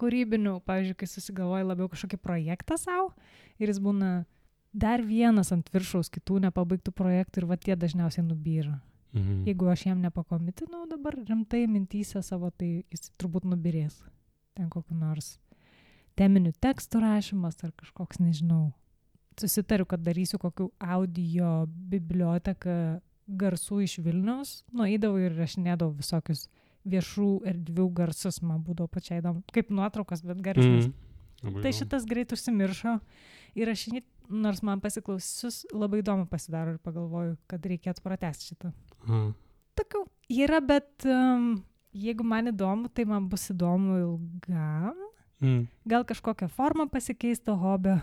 kūrybinių, 0.00 0.60
pavyzdžiui, 0.66 0.96
kai 0.98 1.06
susigalvoji 1.06 1.68
labiau 1.68 1.88
kažkokį 1.88 2.18
projektą 2.18 2.78
savo 2.80 3.12
ir 3.58 3.68
jis 3.68 3.78
būna 3.78 4.24
dar 4.72 5.02
vienas 5.04 5.52
ant 5.52 5.68
viršaus 5.72 6.10
kitų 6.10 6.40
nepabaigtų 6.48 6.94
projektų 6.96 7.42
ir 7.42 7.46
va 7.46 7.56
tie 7.56 7.76
dažniausiai 7.76 8.24
nubyra. 8.24 8.80
Mhm. 9.12 9.44
Jeigu 9.46 9.68
aš 9.68 9.86
jam 9.86 10.00
nepakomitinau 10.00 10.86
dabar 10.88 11.16
rimtai 11.28 11.66
mintysę 11.68 12.22
savo, 12.24 12.50
tai 12.50 12.84
jis 12.90 13.10
turbūt 13.20 13.44
nubirės. 13.44 13.98
Ten 14.56 14.68
kokiu 14.72 14.96
nors 14.96 15.36
teminių 16.16 16.52
tekstų 16.60 17.00
rašymas 17.02 17.60
ar 17.64 17.72
kažkoks, 17.76 18.20
nežinau. 18.20 18.72
Susitariu, 19.40 19.86
kad 19.88 20.02
darysiu 20.04 20.38
kokiu 20.40 20.70
audio 20.80 21.66
biblioteką 21.66 23.00
garsų 23.28 23.82
iš 23.86 23.98
Vilnius. 24.04 24.58
Nueidavau 24.76 25.20
ir 25.22 25.36
rašinėdavau 25.38 25.94
visokius 25.96 26.48
viešų 26.88 27.28
erdvių 27.48 27.86
garsus, 27.96 28.42
man 28.42 28.60
būdavo 28.66 28.90
pačiai 28.92 29.22
įdomu. 29.22 29.44
Kaip 29.54 29.70
nuotraukas, 29.72 30.24
bet 30.26 30.42
garsas. 30.44 30.90
Labai 31.42 31.62
Tai 31.64 31.72
šitas 31.74 32.04
greit 32.06 32.32
užsimiršo 32.34 32.98
ir 33.58 33.70
aš 33.72 33.88
nors 34.28 34.62
man 34.62 34.80
pasiklausius 34.82 35.64
labai 35.74 36.02
įdomu 36.02 36.28
pasidaro 36.30 36.76
ir 36.76 36.82
pagalvoju, 36.82 37.36
kad 37.50 37.64
reikėtų 37.66 38.04
pratesti 38.04 38.52
šitą. 38.52 38.70
Aha. 39.02 39.20
Tokių 39.78 40.02
yra, 40.42 40.60
bet 40.64 41.06
um, 41.08 41.54
jeigu 41.96 42.24
man 42.26 42.50
įdomu, 42.52 42.90
tai 42.92 43.06
man 43.08 43.28
bus 43.30 43.48
įdomu 43.52 44.00
ilgam. 44.00 44.98
Mhm. 45.42 45.64
Gal 45.88 46.04
kažkokią 46.06 46.48
formą 46.52 46.88
pasikeisti 46.90 47.48
to 47.48 47.56
hobio. 47.58 47.96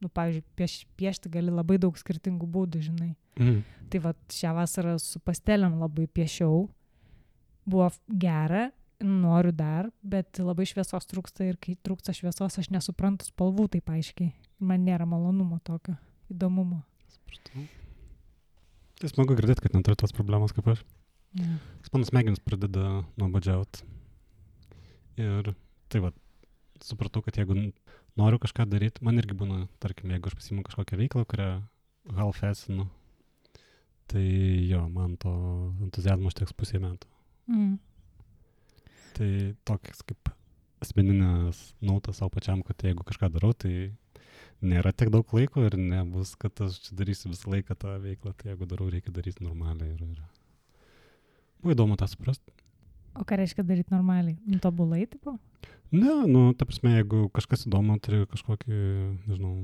Nu, 0.00 0.08
pavyzdžiui, 0.08 0.44
pieš, 0.56 0.74
piešti 0.96 1.28
gali 1.32 1.52
labai 1.52 1.76
daug 1.80 1.96
skirtingų 2.00 2.48
būdų, 2.48 2.82
žinai. 2.88 3.14
Mhm. 3.38 3.62
Tai 3.92 4.02
va, 4.04 4.12
šią 4.32 4.52
vasarą 4.56 4.98
su 5.02 5.20
pastelėm 5.24 5.80
labai 5.80 6.06
piešiau. 6.08 6.68
Buvo 7.70 7.90
gera, 8.08 8.70
noriu 9.00 9.52
dar, 9.52 9.90
bet 10.02 10.40
labai 10.40 10.66
šviesos 10.68 11.08
trūksta 11.08 11.46
ir 11.48 11.58
kai 11.60 11.76
trūksta 11.84 12.14
šviesos, 12.16 12.58
aš 12.60 12.70
nesuprantu 12.72 13.28
spalvų 13.28 13.68
taip 13.76 13.92
aiškiai. 13.92 14.32
Man 14.60 14.84
nėra 14.88 15.06
malonumo 15.08 15.60
tokio, 15.64 15.96
įdomumo. 16.32 16.82
Supratau. 17.12 17.68
Tai 19.00 19.08
smagu 19.08 19.36
girdėti, 19.38 19.64
kad 19.64 19.76
neturi 19.76 19.96
tos 19.96 20.12
problemos 20.12 20.52
kaip 20.52 20.66
aš. 20.74 20.82
Ja. 21.38 21.46
Mano 21.94 22.04
smegenys 22.04 22.42
pradeda 22.44 23.00
nuobodžiauti. 23.16 23.86
Ir 25.20 25.52
tai 25.90 26.02
va, 26.04 26.10
supratau, 26.84 27.22
kad 27.24 27.38
jeigu 27.40 27.56
noriu 28.20 28.40
kažką 28.42 28.66
daryti, 28.68 29.04
man 29.06 29.20
irgi 29.22 29.36
būna, 29.36 29.62
tarkim, 29.82 30.12
jeigu 30.12 30.30
aš 30.30 30.36
pasiimu 30.38 30.64
kažkokią 30.66 30.98
veiklą, 31.00 31.24
kurią 31.28 31.50
gal 32.16 32.34
fesinu, 32.36 32.88
tai 34.10 34.26
jo, 34.68 34.82
man 34.92 35.16
to 35.22 35.32
entuzijazmo 35.86 36.30
užteks 36.30 36.56
pusė 36.58 36.82
metų. 36.82 37.08
Mm. 37.50 37.78
Tai 39.16 39.30
toks 39.68 40.04
kaip 40.08 40.32
asmeninės 40.84 41.60
nautas 41.84 42.20
savo 42.20 42.32
pačiam, 42.34 42.64
kad 42.66 42.84
jeigu 42.84 43.04
kažką 43.06 43.30
darau, 43.32 43.52
tai 43.54 43.92
nėra 44.62 44.92
tiek 44.92 45.10
daug 45.12 45.34
laiko 45.36 45.64
ir 45.66 45.76
nebus, 45.80 46.34
kad 46.40 46.60
aš 46.64 46.78
čia 46.86 46.96
darysiu 46.98 47.32
visą 47.32 47.52
laiką 47.54 47.76
tą 47.80 47.96
veiklą, 48.02 48.34
tai 48.36 48.52
jeigu 48.52 48.68
darau, 48.70 48.90
reikia 48.92 49.12
daryti 49.14 49.44
normaliai. 49.44 49.94
Ir, 49.94 50.04
ir... 50.04 50.24
Buvo 51.60 51.76
įdomu 51.76 51.98
tą 52.00 52.08
suprasti. 52.10 52.52
O 53.18 53.24
ką 53.26 53.40
reiškia 53.40 53.64
daryti 53.66 53.92
normaliai? 53.94 54.38
Nu, 54.46 54.60
tobulai, 54.62 55.02
tipo? 55.10 55.36
Ne, 55.90 56.12
nu, 56.30 56.44
ta 56.54 56.68
prasme, 56.68 56.94
jeigu 57.00 57.24
kažkas 57.34 57.66
įdomu, 57.66 57.96
turi 58.02 58.22
kažkokį, 58.30 58.76
nežinau, 59.26 59.54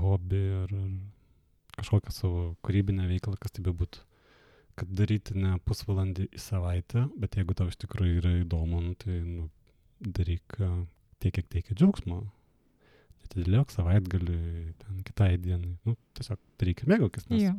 hobį 0.00 0.42
ar, 0.64 0.74
ar 0.74 1.78
kažkokią 1.78 2.14
savo 2.14 2.44
kūrybinę 2.66 3.06
veiklą, 3.10 3.36
kas 3.38 3.54
tai 3.54 3.62
bebūtų. 3.68 4.02
Kad 4.78 4.90
daryti 4.94 5.34
ne 5.38 5.56
pusvalandį 5.66 6.28
į 6.34 6.42
savaitę, 6.42 7.06
bet 7.18 7.38
jeigu 7.38 7.54
tau 7.58 7.70
iš 7.70 7.78
tikrųjų 7.82 8.18
yra 8.20 8.34
įdomu, 8.42 8.82
nu, 8.82 8.94
tai 8.98 9.20
nu, 9.26 9.48
daryk 10.02 10.58
tiek, 11.18 11.34
kiek 11.34 11.46
teikia 11.50 11.78
džiaugsmo. 11.78 12.20
Atidėliok 13.28 13.72
savaitgalį, 13.74 14.38
kitai 15.04 15.34
dienai. 15.40 15.74
Nu, 15.84 15.94
tiesiog 16.16 16.40
daryk 16.60 16.82
ir 16.82 16.92
mėgaukis, 16.94 17.28
nes 17.28 17.42
Jo. 17.44 17.54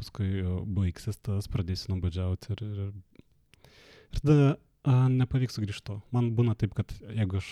paskui 0.00 0.40
o, 0.40 0.62
baigsis 0.64 1.20
tas, 1.20 1.48
pradėsi 1.52 1.90
nuobodžiauti 1.92 2.54
ir, 2.54 2.62
ir, 2.64 2.80
ir 4.08 4.22
tada 4.22 4.54
a, 4.88 4.96
nepavyks 5.12 5.58
sugrįžti 5.58 5.84
to. 5.90 5.98
Man 6.16 6.32
būna 6.38 6.56
taip, 6.58 6.72
kad 6.78 6.90
jeigu 7.12 7.42
aš 7.42 7.50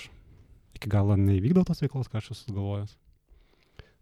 iki 0.79 0.89
galo 0.91 1.19
neįvykdau 1.21 1.67
tos 1.69 1.83
veiklos, 1.85 2.09
ką 2.09 2.23
aš 2.23 2.33
esu 2.33 2.49
sugalvojęs, 2.49 2.97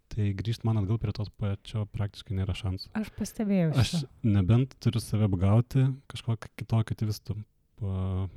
tai 0.09 0.31
grįžti 0.39 0.65
man 0.65 0.79
atgal 0.81 0.97
prie 1.01 1.13
tos 1.13 1.29
pačio 1.35 1.83
praktiškai 1.93 2.37
nėra 2.39 2.55
šansų. 2.57 2.93
Aš 2.97 3.11
pastebėjau. 3.17 3.73
Aš 3.77 3.91
šitą. 3.91 4.09
nebent 4.23 4.73
turiu 4.81 5.03
save 5.03 5.27
apgauti 5.27 5.85
kažkokiu 6.09 6.53
kitokiu 6.63 6.97
tvistų, 7.03 7.35
pa, 7.81 8.29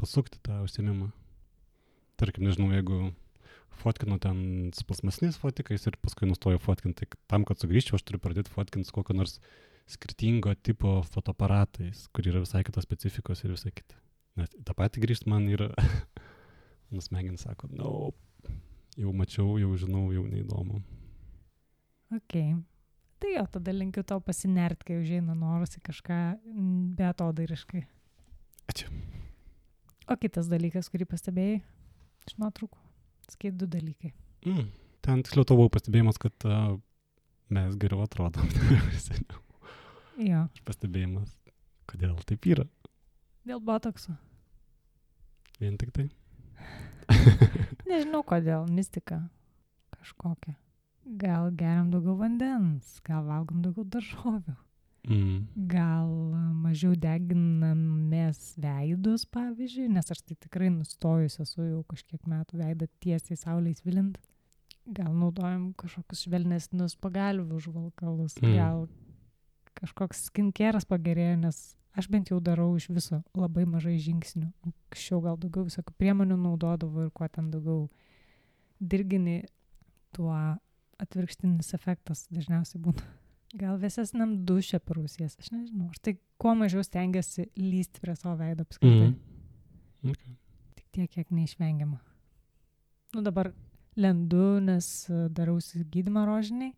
pasukti 0.00 0.42
tą 0.44 0.58
užsiemimą. 0.66 1.12
Tarkim, 2.20 2.44
nežinau, 2.44 2.68
jeigu 2.74 2.98
fotkinu 3.80 4.18
ten 4.22 4.70
su 4.76 4.84
plasmasiniais 4.88 5.38
fotikais 5.40 5.86
ir 5.88 5.96
paskui 6.02 6.28
nustoju 6.28 6.60
fotkinti, 6.62 7.08
tam, 7.30 7.46
kad 7.48 7.60
sugrįžčiau, 7.62 7.98
aš 7.98 8.06
turiu 8.06 8.20
pradėti 8.22 8.52
fotkinti 8.52 8.88
su 8.88 8.96
kokio 8.96 9.16
nors 9.16 9.38
skirtingo 9.90 10.54
tipo 10.54 11.00
fotoaparatais, 11.10 12.06
kur 12.14 12.28
yra 12.30 12.42
visai 12.44 12.62
kitos 12.66 12.86
specifikos 12.86 13.44
ir 13.44 13.54
visai 13.56 13.72
kita. 13.74 13.98
Nes 14.38 14.52
tą 14.66 14.76
patį 14.76 15.02
grįžti 15.04 15.30
man 15.30 15.48
yra, 15.50 15.70
mano 16.90 17.04
smegenis 17.04 17.46
sako, 17.46 17.70
no, 17.74 17.92
jau 18.98 19.14
mačiau, 19.16 19.56
jau 19.62 19.72
žinau, 19.80 20.08
jau 20.14 20.26
neįdomu. 20.28 20.82
Ok. 22.14 22.36
Tai 23.20 23.32
jo, 23.34 23.42
tada 23.52 23.72
linkiu 23.76 24.02
tau 24.06 24.20
pasinert, 24.24 24.80
kai 24.86 24.96
užeina 25.02 25.34
noras 25.36 25.76
į 25.76 25.82
kažką 25.90 26.20
beatodairiškai. 26.96 27.82
Ačiū. 28.72 28.88
O 30.10 30.16
kitas 30.18 30.48
dalykas, 30.50 30.88
kurį 30.90 31.06
pastebėjai 31.10 31.58
iš 32.26 32.38
nuotraukų. 32.40 32.79
Skai 33.30 33.52
du 33.54 33.66
dalykai. 33.70 34.12
Mm. 34.46 34.70
Ten 35.04 35.22
tiksliau 35.24 35.46
tavo 35.48 35.68
pastebėjimas, 35.72 36.18
kad 36.20 36.46
uh, 36.48 36.74
mes 37.54 37.76
geriau 37.80 38.04
atrodom. 38.06 38.50
Jo, 40.20 40.42
pastebėjimas, 40.68 41.30
kodėl 41.88 42.18
taip 42.28 42.44
yra. 42.50 42.66
dėl 43.48 43.62
botokso. 43.64 44.12
Vien 45.62 45.78
tik 45.80 45.94
tai. 45.96 46.10
Nežinau 47.88 48.20
kodėl, 48.28 48.66
mistika 48.68 49.22
kažkokia. 49.96 50.58
Gal 51.20 51.48
geriam 51.56 51.88
daugiau 51.88 52.18
vandens, 52.20 52.98
gal 53.06 53.24
valgom 53.24 53.62
daugiau 53.64 53.86
daržovių, 53.96 54.54
Mm. 55.08 55.46
gal 55.70 56.10
mažiau 56.60 56.92
deginamės 56.92 58.54
veidus, 58.60 59.24
pavyzdžiui, 59.32 59.88
nes 59.88 60.10
aš 60.12 60.20
tai 60.20 60.36
tikrai 60.36 60.68
nustojus 60.74 61.38
esu 61.40 61.64
jau 61.64 61.80
kažkiek 61.88 62.26
metų 62.28 62.60
veidą 62.60 62.88
tiesiai 63.00 63.38
saulės 63.40 63.80
vilint. 63.86 64.18
Gal 64.90 65.12
naudojam 65.14 65.70
kažkokius 65.80 66.26
švelnesnius 66.26 66.96
pagalvių 67.00 67.56
užvalkalus, 67.60 68.36
Mm. 68.42 68.56
gal 68.56 68.88
kažkoks 69.80 70.26
skinkeras 70.28 70.84
pagerėjo, 70.84 71.36
nes 71.40 71.76
aš 71.96 72.08
bent 72.08 72.28
jau 72.30 72.40
darau 72.40 72.76
iš 72.76 72.88
viso 72.90 73.22
labai 73.34 73.64
mažai 73.64 73.96
žingsnių. 73.98 74.52
Anksčiau 74.66 75.22
gal 75.22 75.36
daugiau 75.40 75.64
visokių 75.64 75.96
priemonių 75.96 76.36
naudodavau 76.36 77.06
ir 77.06 77.10
kuo 77.10 77.28
ten 77.28 77.50
daugiau 77.50 77.88
dirgini, 78.80 79.46
tuo 80.12 80.34
atvirkštinis 80.98 81.72
efektas 81.74 82.26
dažniausiai 82.30 82.82
būna. 82.82 83.19
Gal 83.58 83.80
vėsesniam 83.82 84.36
dušė 84.46 84.78
parūsies, 84.86 85.34
aš 85.40 85.48
nežinau. 85.50 85.88
Aš 85.90 85.98
tai 86.04 86.14
kuo 86.38 86.52
mažiau 86.54 86.84
stengiuosi 86.86 87.48
lysti 87.58 88.02
prie 88.02 88.14
savo 88.14 88.36
veido 88.38 88.62
apskritai. 88.66 89.10
Mm. 89.10 90.12
Okay. 90.12 90.36
Tik 90.78 90.86
tiek, 90.94 91.10
kiek 91.10 91.32
neišvengiama. 91.34 91.98
Nu 93.16 93.24
dabar 93.26 93.50
lendu, 93.98 94.60
nes 94.62 94.86
e, 95.10 95.26
darausi 95.34 95.82
gydymą 95.82 96.22
rožiniai. 96.28 96.76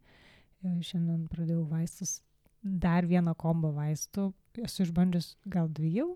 E, 0.65 0.79
Šiandien 0.81 1.27
pradėjau 1.29 1.67
vaistus, 1.69 2.21
dar 2.65 3.05
vieną 3.07 3.37
kombą 3.37 3.75
vaistų, 3.77 4.31
esu 4.65 4.87
išbandžius 4.87 5.35
gal 5.53 5.69
dvi 5.69 5.93
jau. 5.99 6.11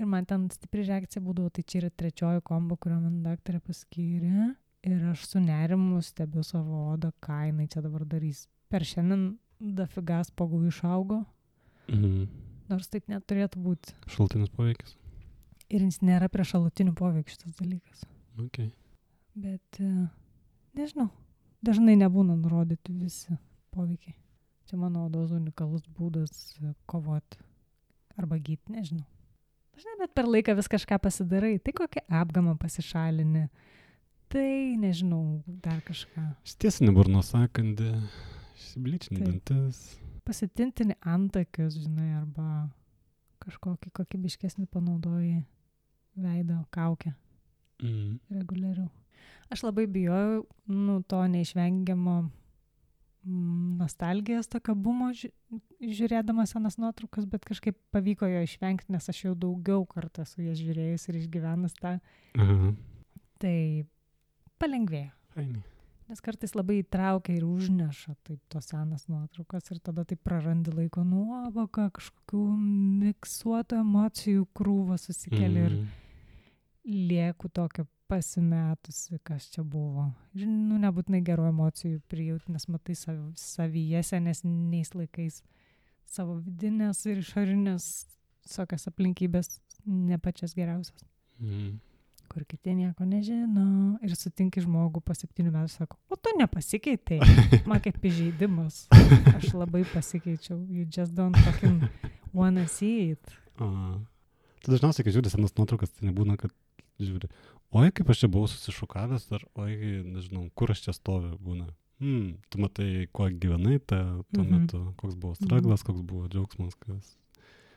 Ir 0.00 0.08
man 0.08 0.24
ten 0.28 0.48
stipri 0.52 0.84
reakcija 0.88 1.24
būdavo, 1.24 1.52
tai 1.52 1.64
čia 1.68 1.82
yra 1.82 1.90
trečioji 1.92 2.42
komba, 2.44 2.76
kurią 2.80 2.98
man 3.00 3.20
daktarė 3.24 3.60
paskyrė. 3.64 4.52
Ir 4.86 5.06
aš 5.12 5.24
su 5.28 5.40
nerimu 5.42 6.00
stebiu 6.04 6.44
savo 6.46 6.86
odą, 6.92 7.10
ką 7.20 7.46
jinai 7.48 7.68
čia 7.68 7.84
dabar 7.84 8.04
darys. 8.08 8.44
Per 8.72 8.84
šiandien 8.86 9.34
dafigas 9.60 10.30
pagų 10.30 10.66
išaugo, 10.68 11.24
Mhm. 11.88 12.26
nors 12.68 12.88
taip 12.88 13.06
neturėtų 13.08 13.62
būti. 13.62 13.94
Šaltinis 14.10 14.48
poveikis. 14.50 14.96
Ir 15.70 15.80
jis 15.82 16.00
nėra 16.02 16.28
prie 16.30 16.42
šalutinių 16.44 16.94
poveikių 16.94 17.30
šitas 17.34 17.56
dalykas. 17.60 18.04
Okay. 18.38 18.70
Bet 19.34 19.80
e, 19.80 20.08
nežinau, 20.74 21.08
dažnai 21.62 21.96
nebūna 21.96 22.36
nurodyti 22.38 22.92
visi 22.92 23.36
poveikiai. 23.74 24.14
Čia 24.66 24.76
mano 24.76 25.06
odos 25.06 25.30
unikalus 25.30 25.82
būdas 25.98 26.56
e, 26.62 26.72
kovoti 26.86 27.38
arba 28.18 28.38
gyti, 28.38 28.72
nežinau. 28.72 29.06
Dažnai 29.76 29.98
bet 30.00 30.14
per 30.14 30.24
laiką 30.24 30.54
vis 30.56 30.68
kažką 30.72 30.98
pasidarai, 31.02 31.58
tai 31.60 31.72
kokią 31.76 32.02
apgamą 32.08 32.56
pasišalini, 32.58 33.48
tai 34.32 34.74
nežinau, 34.80 35.42
dar 35.46 35.82
kažką. 35.84 36.30
Stiesinė 36.48 36.94
burnos 36.96 37.30
sakandė, 37.34 37.90
išsiblyčinė 38.56 39.20
Taip. 39.20 39.28
dantis. 39.28 39.82
Pasitintini 40.26 40.96
antakius, 41.06 41.76
žinai, 41.84 42.16
arba 42.18 42.66
kažkokį 43.44 43.92
kokybiškesnį 43.94 44.66
panaudoji 44.72 45.44
veido 46.16 46.62
kaukę. 46.74 47.14
Mm. 47.82 48.16
reguliariau. 48.32 48.88
Aš 49.52 49.66
labai 49.66 49.84
bijojau, 49.86 50.46
nu, 50.72 51.02
to 51.04 51.20
neišvengiamo 51.28 52.14
mm, 52.22 53.76
nostalgijos 53.82 54.48
tokio 54.48 54.74
bumo 54.74 55.12
ži 55.12 55.30
žiūrėdama 55.76 56.46
senas 56.48 56.78
nuotraukas, 56.80 57.28
bet 57.30 57.44
kažkaip 57.46 57.76
pavyko 57.94 58.26
jo 58.30 58.40
išvengti, 58.46 58.88
nes 58.94 59.10
aš 59.12 59.26
jau 59.26 59.34
daugiau 59.38 59.84
kartų 59.86 60.24
esu 60.24 60.46
jas 60.46 60.58
žiūrėjus 60.62 61.06
ir 61.10 61.20
išgyvenus 61.20 61.76
tą. 61.78 61.98
Aha. 62.40 62.72
Tai 63.44 63.56
palengvėjo. 64.58 65.12
Fainai. 65.36 65.62
Nes 66.06 66.20
kartais 66.22 66.52
labai 66.54 66.76
įtraukia 66.84 67.34
ir 67.34 67.44
užneša 67.48 68.12
taip 68.26 68.38
tos 68.52 68.68
senas 68.70 69.08
nuotraukas 69.10 69.70
ir 69.74 69.80
tada 69.82 70.04
taip 70.06 70.20
prarandi 70.22 70.70
laiko 70.70 71.02
nuovoką, 71.02 71.88
kažkokių 71.96 72.42
miksuotų 73.02 73.80
emocijų 73.82 74.44
krūvą 74.54 74.98
susikeli 75.02 75.64
ir 75.64 75.74
Mm. 75.76 75.88
lieku 77.08 77.48
tokia 77.50 77.84
pasimetusi, 78.06 79.18
kas 79.26 79.48
čia 79.50 79.64
buvo. 79.66 80.12
Ir, 80.38 80.46
nu, 80.46 80.78
nebūtinai 80.78 81.24
gerų 81.26 81.48
emocijų 81.50 82.00
prijauti, 82.08 82.52
nes 82.54 82.68
matai 82.70 82.94
sav, 82.94 83.16
savyje 83.34 84.02
senesniais 84.06 84.92
laikais 84.94 85.40
savo 86.06 86.36
vidinės 86.38 87.00
ir 87.10 87.18
išorinės 87.24 87.88
visokias 88.46 88.86
aplinkybės, 88.92 89.56
ne 89.86 90.18
pačias 90.18 90.54
geriausias, 90.54 91.02
Mm. 91.40 91.80
Kur 92.36 92.44
kiti 92.44 92.74
nieko 92.76 93.06
nežino 93.08 93.96
ir 94.04 94.12
sutinki 94.12 94.60
žmogų 94.60 95.00
po 95.00 95.14
septynių 95.16 95.54
metų, 95.54 95.70
sako, 95.72 95.96
o 96.12 96.18
tu 96.20 96.34
nepasikeitai, 96.36 97.16
man 97.70 97.80
kaip 97.80 97.96
įžeidimas, 98.04 98.82
aš 99.32 99.54
labai 99.56 99.86
pasikeičiau, 99.88 100.58
you 100.68 100.84
just 100.84 101.14
don't 101.16 101.36
fucking 101.46 101.86
wanna 102.36 102.66
see 102.68 103.14
it. 103.14 103.32
A. 103.56 103.96
Tu 104.60 104.74
dažniausiai, 104.74 105.06
kai 105.06 105.14
žiūri 105.16 105.32
senas 105.32 105.56
nuotraukas, 105.56 105.94
tai 105.96 106.10
nebūna, 106.10 106.36
kad 106.36 106.52
žiūri, 107.00 107.30
oi 107.80 107.88
kaip 107.96 108.12
aš 108.12 108.24
čia 108.26 108.28
buvau 108.34 108.50
susišukavęs, 108.52 109.30
ar 109.38 109.48
oi, 109.64 110.02
nežinau, 110.04 110.44
kur 110.58 110.74
aš 110.76 110.84
čia 110.88 110.92
stoviu 110.96 111.38
būna. 111.40 111.70
Hmm, 112.04 112.34
tu 112.52 112.60
matai, 112.60 113.06
kuo 113.16 113.30
gyvenai 113.32 113.78
ta, 113.80 114.02
tuo 114.34 114.42
Mhm. 114.44 114.50
mhm. 114.52 114.60
metu, 114.66 114.82
koks 115.00 115.16
buvo 115.16 115.32
straglas, 115.38 115.80
koks 115.86 116.02
buvo 116.04 116.28
džiaugsmas, 116.28 116.76
kas, 116.84 117.14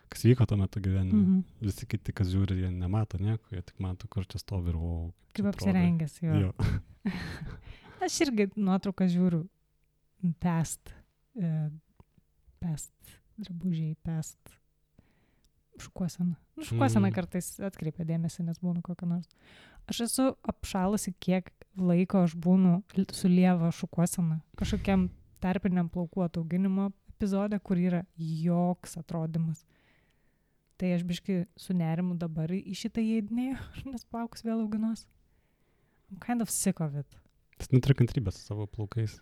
kas 0.09 0.23
vyko 0.25 0.45
tuo 0.49 0.57
metu 0.57 0.81
gyvenime. 0.81 1.13
Mhm. 1.13 1.31
Mhm. 1.39 1.65
Visi 1.69 1.85
kiti, 1.89 2.13
kas 2.15 2.27
žiūri, 2.33 2.59
jie 2.63 2.71
nemato 2.73 3.17
nieko, 3.21 3.45
jie 3.55 3.61
tik 3.61 3.79
mato, 3.83 4.07
kur 4.11 4.25
čia 4.25 4.39
stovi 4.41 4.69
ir 4.73 4.77
o. 4.79 5.11
Kaip 5.37 5.45
apsirengęs 5.53 6.19
jo. 6.23 6.33
Jo. 6.47 6.53
Aš 8.05 8.21
irgi 8.25 8.49
nuotrauką 8.55 9.05
žiūriu 9.11 9.43
pest, 10.39 10.91
e, 11.39 11.69
pest, 12.59 12.93
drabužiai, 13.39 13.95
pest, 14.03 14.39
šukuosena. 15.79 16.35
Nu, 16.57 16.63
šukuosena 16.63 17.07
Mm. 17.07 17.13
kartais 17.15 17.59
atkreipia 17.63 18.03
dėmesį, 18.07 18.43
nes 18.49 18.59
būna 18.59 18.81
kokia 18.83 19.07
nors. 19.07 19.27
Aš 19.87 20.01
esu 20.07 20.25
apšalusi, 20.43 21.13
kiek 21.19 21.51
laiko 21.77 22.23
aš 22.23 22.35
būnu 22.35 22.81
su 23.13 23.27
lieva 23.31 23.71
šukuosena. 23.71 24.41
Kažkokiam 24.59 25.09
tarpiniam 25.39 25.89
plaukų 25.89 26.25
atauginimo 26.25 26.91
epizode, 27.15 27.59
kur 27.63 27.77
yra 27.77 28.03
joks 28.17 28.97
atrodimas. 28.99 29.63
Tai 30.79 30.93
aš 30.95 31.01
biški 31.03 31.41
su 31.59 31.73
nerimu 31.75 32.15
dabar 32.19 32.51
į 32.55 32.71
šitą 32.79 33.03
įeidinėjau, 33.03 33.59
nes 33.91 34.05
plaukus 34.07 34.45
vėl 34.47 34.61
auginos. 34.63 35.05
I'm 36.09 36.19
kind 36.23 36.41
of 36.41 36.49
sick 36.49 36.79
of 36.81 36.95
it. 36.97 37.17
Tas 37.59 37.69
neturi 37.75 37.97
kantrybės 37.99 38.39
su 38.39 38.47
savo 38.47 38.65
plaukais. 38.71 39.17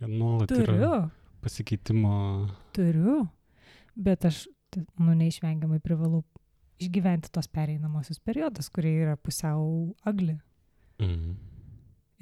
Jie 0.00 0.08
nuolat 0.08 0.48
Turiu, 0.50 1.08
pasikeitimo. 1.42 2.12
turiu, 2.74 3.24
bet 3.98 4.24
aš, 4.30 4.44
nu, 4.98 5.12
neišvengiamai 5.18 5.80
privalau 5.82 6.22
išgyventi 6.82 7.30
tos 7.34 7.46
pereinamosius 7.50 8.18
periodus, 8.22 8.70
kurie 8.70 8.94
yra 9.04 9.16
pusiau 9.18 9.92
agli 10.06 10.38
Mm. 11.02 11.34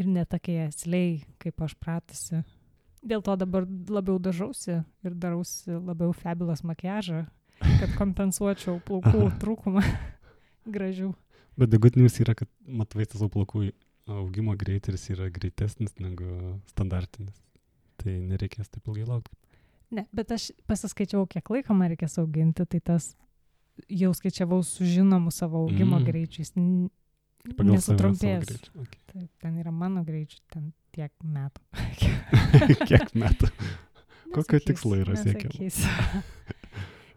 ir 0.00 0.06
netokie 0.08 0.56
esliai, 0.66 1.18
kaip 1.42 1.60
aš 1.60 1.74
pratusi. 1.76 2.38
Dėl 3.04 3.20
to 3.24 3.34
dabar 3.36 3.66
labiau 3.92 4.16
dažausi 4.22 4.78
ir 5.04 5.14
darausi 5.20 5.74
labiau 5.76 6.14
fabulous 6.16 6.62
makiažą, 6.64 7.26
kad 7.80 7.92
kompensuočiau 7.98 8.78
plaukų 8.86 9.26
Aha. 9.26 9.36
trūkumą 9.42 9.82
gražių. 10.76 11.10
Bet 11.60 11.72
degutinis 11.72 12.16
yra, 12.22 12.34
kad 12.38 12.48
matai 12.66 13.04
savo 13.10 13.28
plaukų 13.32 13.70
augimo 14.10 14.54
greitis 14.58 15.08
yra 15.12 15.28
greitesnis 15.32 15.96
negu 16.00 16.58
standartinis. 16.72 17.34
Tai 18.00 18.14
nereikės 18.30 18.70
taip 18.72 18.86
ilgai 18.88 19.04
laukti. 19.08 19.34
Ne, 19.90 20.06
bet 20.14 20.30
aš 20.32 20.50
pasiskaičiau, 20.70 21.26
kiek 21.28 21.50
laiko 21.50 21.74
man 21.76 21.90
reikės 21.92 22.14
auginti, 22.22 22.64
tai 22.70 22.78
tas 22.80 23.10
jau 23.90 24.12
skaičiavau 24.14 24.60
su 24.64 24.86
žinomu 24.86 25.32
savo 25.34 25.64
augimo 25.66 25.98
Mm. 25.98 26.06
greičiais. 26.06 26.52
Nesutrumpės. 27.58 28.50
Okay. 28.76 29.00
Taip, 29.10 29.28
ten 29.40 29.56
yra 29.62 29.72
mano 29.72 30.02
greičiai, 30.04 30.40
ten 30.52 30.72
tiek 30.92 31.12
metų. 31.24 31.60
Kiek 32.88 33.14
metų? 33.16 33.48
Kokio 34.34 34.60
tikslo 34.62 34.98
yra 35.00 35.16
siekiama? 35.18 35.70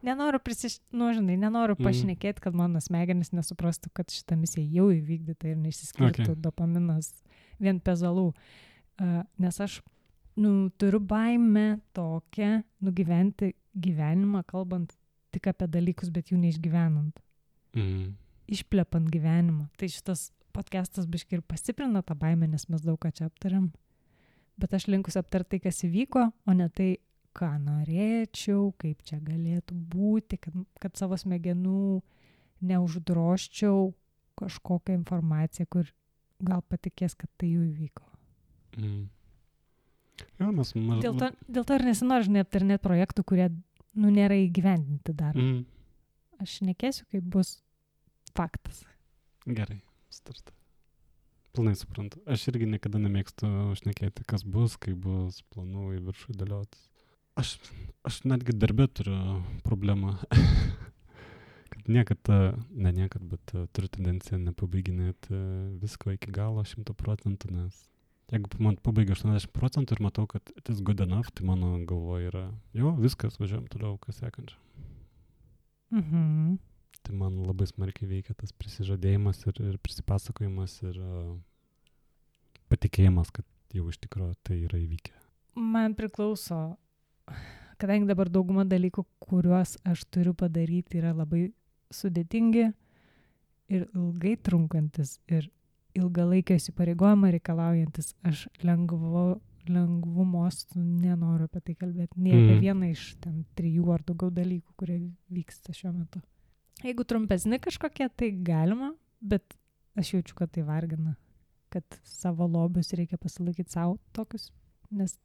Nenoriu 0.03 0.39
prisiš... 0.43 0.79
Nu, 0.91 1.09
žinai, 1.15 1.37
nenoriu 1.39 1.75
Mm. 1.77 1.87
pašnekėti, 1.87 2.43
kad 2.43 2.55
mano 2.57 2.81
smegenys 2.83 3.31
nesuprastų, 3.33 3.91
kad 3.93 4.11
šita 4.11 4.35
misija 4.39 4.65
jau 4.67 4.89
įvykdyta 4.93 5.51
ir 5.51 5.57
neišsiskirtų 5.63 6.27
okay. 6.27 6.35
dopaminas 6.35 7.13
vien 7.59 7.79
pezalų. 7.79 8.33
Uh, 9.01 9.23
nes 9.41 9.59
aš, 9.63 9.81
nu, 10.37 10.69
turiu 10.77 10.99
baimę 10.99 11.79
tokią 11.97 12.63
nugyventi 12.81 13.53
gyvenimą, 13.73 14.43
kalbant 14.45 14.93
tik 15.33 15.47
apie 15.49 15.67
dalykus, 15.67 16.11
bet 16.13 16.29
jų 16.31 16.37
neišgyvenant 16.43 17.19
Mm. 17.73 18.13
išplepant 18.47 19.09
gyvenimą. 19.09 19.65
Tai 19.77 19.87
šitas 19.89 20.27
podcastas 20.53 21.07
biškai 21.09 21.39
ir 21.39 21.41
pasiprina 21.41 22.03
tą 22.05 22.13
baimę, 22.13 22.45
nes 22.47 22.67
mes 22.69 22.83
daug 22.85 22.99
ką 23.01 23.09
čia 23.09 23.25
aptariam. 23.25 23.71
Bet 24.61 24.75
aš 24.77 24.85
linkus 24.87 25.17
aptarti 25.17 25.57
tai, 25.57 25.59
kas 25.65 25.81
įvyko, 25.87 26.27
o 26.45 26.53
ne 26.53 26.67
tai, 26.69 26.99
ką 27.37 27.49
norėčiau, 27.63 28.71
kaip 28.81 29.03
čia 29.07 29.19
galėtų 29.23 29.75
būti, 29.93 30.39
kad, 30.41 30.55
kad 30.81 30.95
savo 30.99 31.17
smegenų 31.19 32.01
neuždroščiau 32.63 33.91
kažkokią 34.39 34.95
informaciją, 34.99 35.67
kur 35.69 35.89
gal 36.43 36.63
patikės, 36.69 37.15
kad 37.17 37.31
tai 37.37 37.51
jau 37.53 37.65
įvyko. 37.65 38.07
Mm. 38.79 39.03
Jo, 40.39 40.49
mes 40.53 40.73
mažai. 40.77 41.01
Dėl 41.03 41.19
to, 41.19 41.29
dėl 41.57 41.67
to 41.67 41.77
ir 41.77 41.85
nesinori, 41.89 42.27
žinai, 42.27 42.43
aptarinėti 42.45 42.83
projektų, 42.85 43.25
kurie, 43.29 43.47
nu, 43.97 44.11
nėra 44.13 44.37
įgyvendinti 44.43 45.15
dar. 45.17 45.37
Mm. 45.37 45.63
Aš 46.43 46.59
nekėsiu, 46.65 47.05
kaip 47.13 47.25
bus 47.35 47.55
faktas. 48.37 48.83
Gerai, 49.45 49.79
starta. 50.13 50.53
Pilnai 51.53 51.75
suprantu. 51.77 52.21
Aš 52.29 52.47
irgi 52.49 52.65
niekada 52.65 52.97
nemėgstu 53.01 53.47
šnekėti, 53.77 54.25
kas 54.25 54.45
bus, 54.45 54.77
kai 54.81 54.95
bus 54.97 55.43
planų 55.53 55.91
į 55.99 56.01
viršų 56.07 56.37
dėliotis. 56.39 56.87
Aš, 57.39 57.55
aš 58.05 58.19
netgi 58.29 58.53
darbė 58.53 58.87
turiu 58.93 59.39
problemą. 59.65 60.17
kad 61.73 61.87
niekada, 61.89 62.37
ne 62.69 62.91
niekada, 62.93 63.25
bet 63.25 63.55
uh, 63.55 63.65
turiu 63.73 63.89
tendenciją 63.91 64.37
nepabaiginėti 64.43 65.39
visko 65.81 66.13
iki 66.13 66.31
galo 66.31 66.63
šimto 66.67 66.93
procentų, 66.95 67.49
nes 67.57 67.79
jeigu 68.31 68.61
man 68.63 68.77
pabaigia 68.81 69.15
80 69.17 69.51
procentų 69.53 69.97
ir 69.97 70.03
matau, 70.05 70.27
kad 70.29 70.53
it 70.55 70.69
is 70.69 70.81
good 70.81 71.01
enough, 71.03 71.31
tai 71.33 71.45
mano 71.47 71.75
galvoje 71.89 72.29
yra, 72.31 72.43
jo, 72.77 72.93
viskas, 72.99 73.39
važiuojam 73.41 73.65
toliau, 73.73 73.97
kas 74.01 74.21
sekančia. 74.21 74.59
Mhm. 75.93 76.59
Tai 77.03 77.15
man 77.19 77.41
labai 77.43 77.65
smarkiai 77.67 78.07
veikia 78.07 78.35
tas 78.37 78.53
prisižadėjimas 78.55 79.41
ir, 79.49 79.57
ir 79.73 79.79
prisipasakojimas 79.81 80.77
ir 80.85 81.01
uh, 81.01 81.33
patikėjimas, 82.71 83.33
kad 83.33 83.45
jau 83.75 83.89
iš 83.89 83.99
tikrųjų 84.05 84.37
tai 84.45 84.61
yra 84.63 84.79
įvykę? 84.79 85.17
Man 85.59 85.97
priklauso, 85.97 86.77
kadangi 87.81 88.07
dabar 88.07 88.29
dauguma 88.29 88.63
dalykų, 88.65 89.05
kuriuos 89.23 89.77
aš 89.87 90.05
turiu 90.13 90.33
padaryti, 90.37 90.99
yra 91.01 91.13
labai 91.15 91.51
sudėtingi 91.93 92.67
ir 93.73 93.87
ilgai 93.93 94.35
trunkantis 94.43 95.17
ir 95.27 95.49
ilgalaikio 95.97 96.57
įsipareigojimo 96.57 97.29
reikalaujantis, 97.35 98.13
aš 98.25 98.47
lengvo, 98.65 99.39
lengvumos 99.69 100.63
nenoriu 100.75 101.45
apie 101.47 101.61
tai 101.61 101.75
kalbėti. 101.79 102.17
Ne 102.17 102.31
apie 102.33 102.55
Mhm. 102.55 102.61
vieną 102.63 102.91
iš 102.91 103.15
ten 103.21 103.45
trijų 103.55 103.93
ar 103.93 104.01
daugiau 104.03 104.31
dalykų, 104.31 104.73
kurie 104.77 105.11
vyksta 105.31 105.73
šiuo 105.73 105.93
metu. 105.93 106.21
Jeigu 106.83 107.05
trumpesni 107.05 107.59
kažkokie, 107.59 108.09
tai 108.17 108.31
galima, 108.31 108.93
bet 109.21 109.55
aš 109.95 110.13
jaučiu, 110.15 110.35
kad 110.35 110.51
tai 110.51 110.63
vargina. 110.63 111.15
Kad 111.69 111.83
savo 112.03 112.47
lobius 112.47 112.91
reikia 112.93 113.17
pasilaikyti 113.17 113.71
savo 113.71 113.99
tokius, 114.13 114.51
nes 114.91 115.17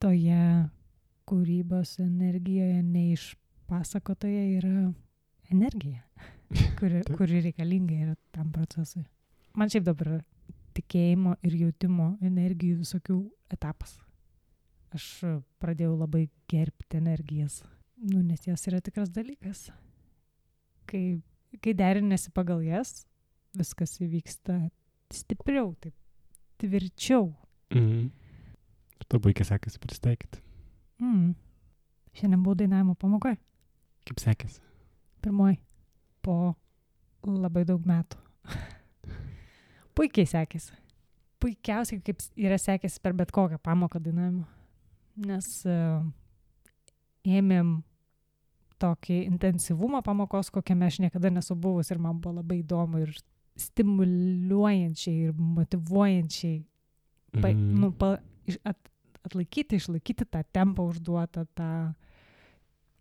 toje 0.00 0.70
kūrybos 1.28 1.96
energijoje 2.04 2.82
neišpasakotoje 2.82 4.44
yra 4.58 4.92
energija, 5.52 6.02
kuri, 6.78 7.02
kuri 7.16 7.42
reikalinga 7.48 8.00
yra 8.06 8.16
tam 8.34 8.52
procesui. 8.54 9.04
Man 9.54 9.70
šiaip 9.70 9.86
dabar 9.86 10.16
tikėjimo 10.74 11.36
ir 11.46 11.56
jautimo 11.60 12.14
energijų 12.24 12.80
visokių 12.82 13.18
etapas. 13.54 13.96
Aš 14.94 15.06
pradėjau 15.62 15.94
labai 15.98 16.28
gerbti 16.50 16.98
energijas, 17.00 17.62
nu, 17.98 18.22
nes 18.22 18.46
jos 18.46 18.66
yra 18.70 18.80
tikras 18.84 19.10
dalykas. 19.14 19.68
Kai, 20.90 21.18
kai 21.62 21.74
derinėsi 21.74 22.30
pagal 22.34 22.62
jas, 22.66 23.04
viskas 23.58 23.96
įvyksta 24.02 24.58
stipriau, 25.14 25.72
taip 25.82 25.94
tvirčiau. 26.62 27.32
Mhm. 27.74 28.10
Tau 29.10 29.20
puikiai 29.20 29.46
sekėsi 29.48 29.80
pristaikyti. 29.82 30.40
Mm. 31.02 31.34
Šiandien 32.14 32.42
buvau 32.44 32.54
dainavimo 32.60 32.94
pamokoje, 32.94 33.36
Kaip 34.06 34.20
sekėsi? 34.22 34.60
pirmoji, 35.24 35.56
po 36.22 36.54
labai 37.24 37.64
daug 37.66 37.82
metų. 37.88 38.18
Puikiai 39.96 40.26
sekėsi. 40.28 40.74
Puikiausiai, 41.42 42.00
kaip 42.04 42.20
yra 42.40 42.58
sekėsi 42.60 43.00
per 43.04 43.12
bet 43.16 43.32
kokią 43.34 43.58
pamoką 43.62 44.00
dainavimo. 44.02 44.44
Nes 45.24 45.48
uh, 45.70 46.04
ėmėm 47.28 47.76
tokį 48.82 49.18
intensyvumą 49.30 50.00
pamokos, 50.04 50.50
kokiame 50.52 50.86
aš 50.88 50.98
niekada 51.04 51.30
nesu 51.30 51.54
buvus 51.56 51.90
ir 51.94 52.00
man 52.02 52.18
buvo 52.20 52.40
labai 52.40 52.60
įdomu 52.62 53.02
ir 53.04 53.12
stimuliuojančiai 53.60 55.28
ir 55.28 55.34
motivuojančiai 55.38 56.58
pa, 57.40 57.48
Mhm. 57.52 57.80
nu, 57.80 57.92
pa, 57.92 58.16
at, 58.64 58.78
atlaikyti, 59.24 59.76
išlaikyti 59.76 60.26
tą 60.30 60.42
tempą 60.52 60.86
užduotą, 60.90 61.46
tą 61.56 61.68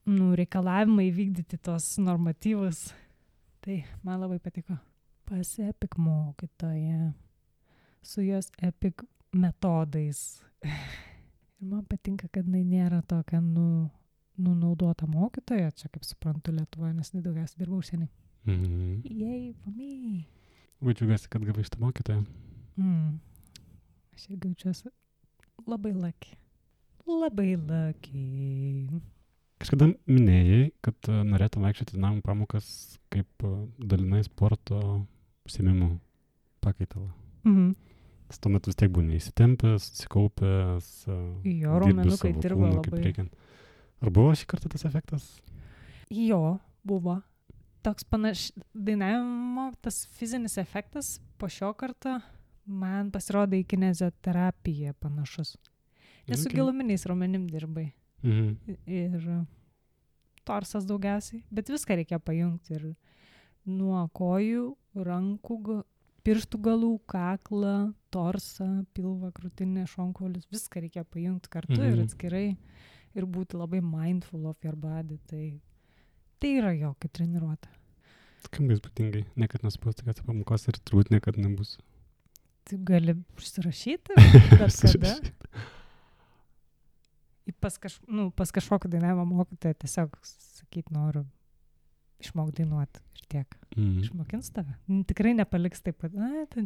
nu, 0.10 0.34
reikalavimą 0.36 1.06
įvykdyti 1.10 1.60
tos 1.64 1.98
normatyvus. 2.02 2.92
Tai 3.64 3.80
man 4.04 4.24
labai 4.24 4.40
patiko. 4.44 4.78
Pas 5.24 5.54
Epic 5.64 5.96
mokytoje, 5.98 7.14
su 8.04 8.22
jos 8.22 8.50
Epic 8.62 9.06
metodais. 9.32 10.44
Ir 10.64 11.68
man 11.72 11.86
patinka, 11.88 12.28
kad 12.28 12.48
jinai 12.48 12.66
nėra 12.68 13.00
tokia, 13.08 13.40
nu, 13.40 13.88
nunaudota 14.38 15.08
mokytoja, 15.08 15.72
čia 15.72 15.88
kaip 15.94 16.04
suprantu 16.08 16.52
Lietuvoje, 16.52 16.92
nes 16.98 17.14
jinai 17.14 17.24
daugiausiai 17.24 17.64
dirba 17.64 17.80
užsienį. 17.80 18.10
Mhm. 18.50 18.98
Jei, 19.08 19.54
pamy. 19.64 20.26
Labai 20.82 20.98
džiugiuosi, 21.00 21.30
kad 21.32 21.46
gavai 21.48 21.64
šitą 21.64 21.80
mokytoją. 21.80 22.26
Mm. 22.76 23.14
Aš 24.18 24.26
irgi 24.34 24.50
jaučiuosi 24.52 24.92
labai 25.68 25.94
laki. 25.96 26.36
Labai 27.08 27.56
laki. 27.60 28.24
Kažkada 29.63 29.89
minėjai, 30.10 30.72
kad 30.84 31.08
e, 31.12 31.18
norėtum 31.28 31.63
vaikščioti 31.63 32.00
namų 32.04 32.24
pamokas 32.26 32.68
kaip 33.13 33.46
e, 33.48 33.52
dalinai 33.80 34.24
sporto 34.26 34.80
užsiemimų 35.48 35.89
pakaitalą. 36.63 37.10
Mhm. 37.48 37.74
Nes 38.32 38.39
tuo 38.42 38.50
metu 38.52 38.72
vis 38.72 38.80
tiek 38.80 38.92
būni 38.92 39.20
įsitempęs, 39.20 39.88
susikaupęs. 39.94 40.89
e, 41.08 41.18
Jo, 41.62 41.78
raumenukai 41.84 42.34
dirba 42.39 42.72
kaip 42.80 42.92
labai. 42.92 43.04
reikiant. 43.08 43.36
Ar 44.04 44.12
buvo 44.12 44.34
šį 44.36 44.48
kartą 44.52 44.72
tas 44.74 44.84
efektas? 44.89 45.28
Jo, 46.12 46.58
buvo. 46.84 47.22
Toks 47.84 48.04
panaš, 48.08 48.50
dainavimo, 48.76 49.70
tas 49.84 50.06
fizinis 50.18 50.58
efektas 50.58 51.18
po 51.38 51.48
šio 51.52 51.74
karto 51.76 52.18
man 52.65 53.12
pasirodė 53.12 53.60
į 53.62 53.67
kineziterapiją 53.73 54.95
panašus. 55.04 55.56
Nes 56.28 56.39
su 56.39 56.47
Okay. 56.47 56.60
giluminiais 56.60 57.06
raumenim 57.06 57.47
dirbai. 57.49 57.93
Mhm. 58.23 58.78
Ir 58.88 59.45
torsas 60.45 60.86
daugiausiai. 60.86 61.43
Bet 61.52 61.67
viską 61.69 61.97
reikia 61.99 62.19
pajungti. 62.19 62.76
Ir 62.76 62.95
nuo 63.65 64.08
kojų, 64.15 64.76
rankų, 64.95 65.84
pirštų 66.23 66.60
galų, 66.63 66.93
kaklą, 67.06 67.93
torsą, 68.13 68.86
pilvą, 68.95 69.32
krūtinę, 69.36 69.86
šonkaulius. 69.88 70.47
Viską 70.52 70.84
reikia 70.86 71.04
pajungti 71.04 71.49
kartu 71.49 71.80
mhm. 71.80 71.93
ir 71.93 72.04
atskirai. 72.06 72.58
Ir 73.13 73.28
būti 73.30 73.60
labai 73.60 73.82
mindful 73.82 74.47
of 74.49 74.58
your 74.63 74.76
body. 74.76 75.19
Tai, 75.30 75.62
tai 76.39 76.58
yra 76.58 76.73
jo 76.73 76.95
kaip 76.99 77.12
treniruotė. 77.13 77.69
Skamba 78.47 78.76
įspūdingai. 78.76 79.26
Niekad 79.39 79.63
nesupas 79.63 79.99
tokios 79.99 80.23
pamokos 80.26 80.67
ir 80.67 80.80
turbūt 80.82 81.12
niekada 81.13 81.43
nebus. 81.43 81.78
Tai 82.63 82.78
gali 82.88 83.15
užsirašyti 83.38 84.15
Pas, 87.60 87.76
kaž, 87.80 87.97
nu, 88.08 88.32
pas 88.36 88.52
kažkokį 88.56 88.88
dainavimo 88.91 89.26
mokytoją 89.28 89.73
tiesiog 89.84 90.10
sakyti 90.23 90.93
noriu 90.95 91.23
išmokti 92.23 92.56
dainuoti 92.62 92.97
ir 92.99 93.23
tiek. 93.32 93.49
Mhm. 93.76 93.99
Išmokins 94.04 94.47
tave. 94.56 94.73
Tikrai 95.10 95.34
nepaliks 95.38 95.80
taip, 95.84 95.97
kad, 96.02 96.12
na, 96.15 96.30
ten 96.52 96.63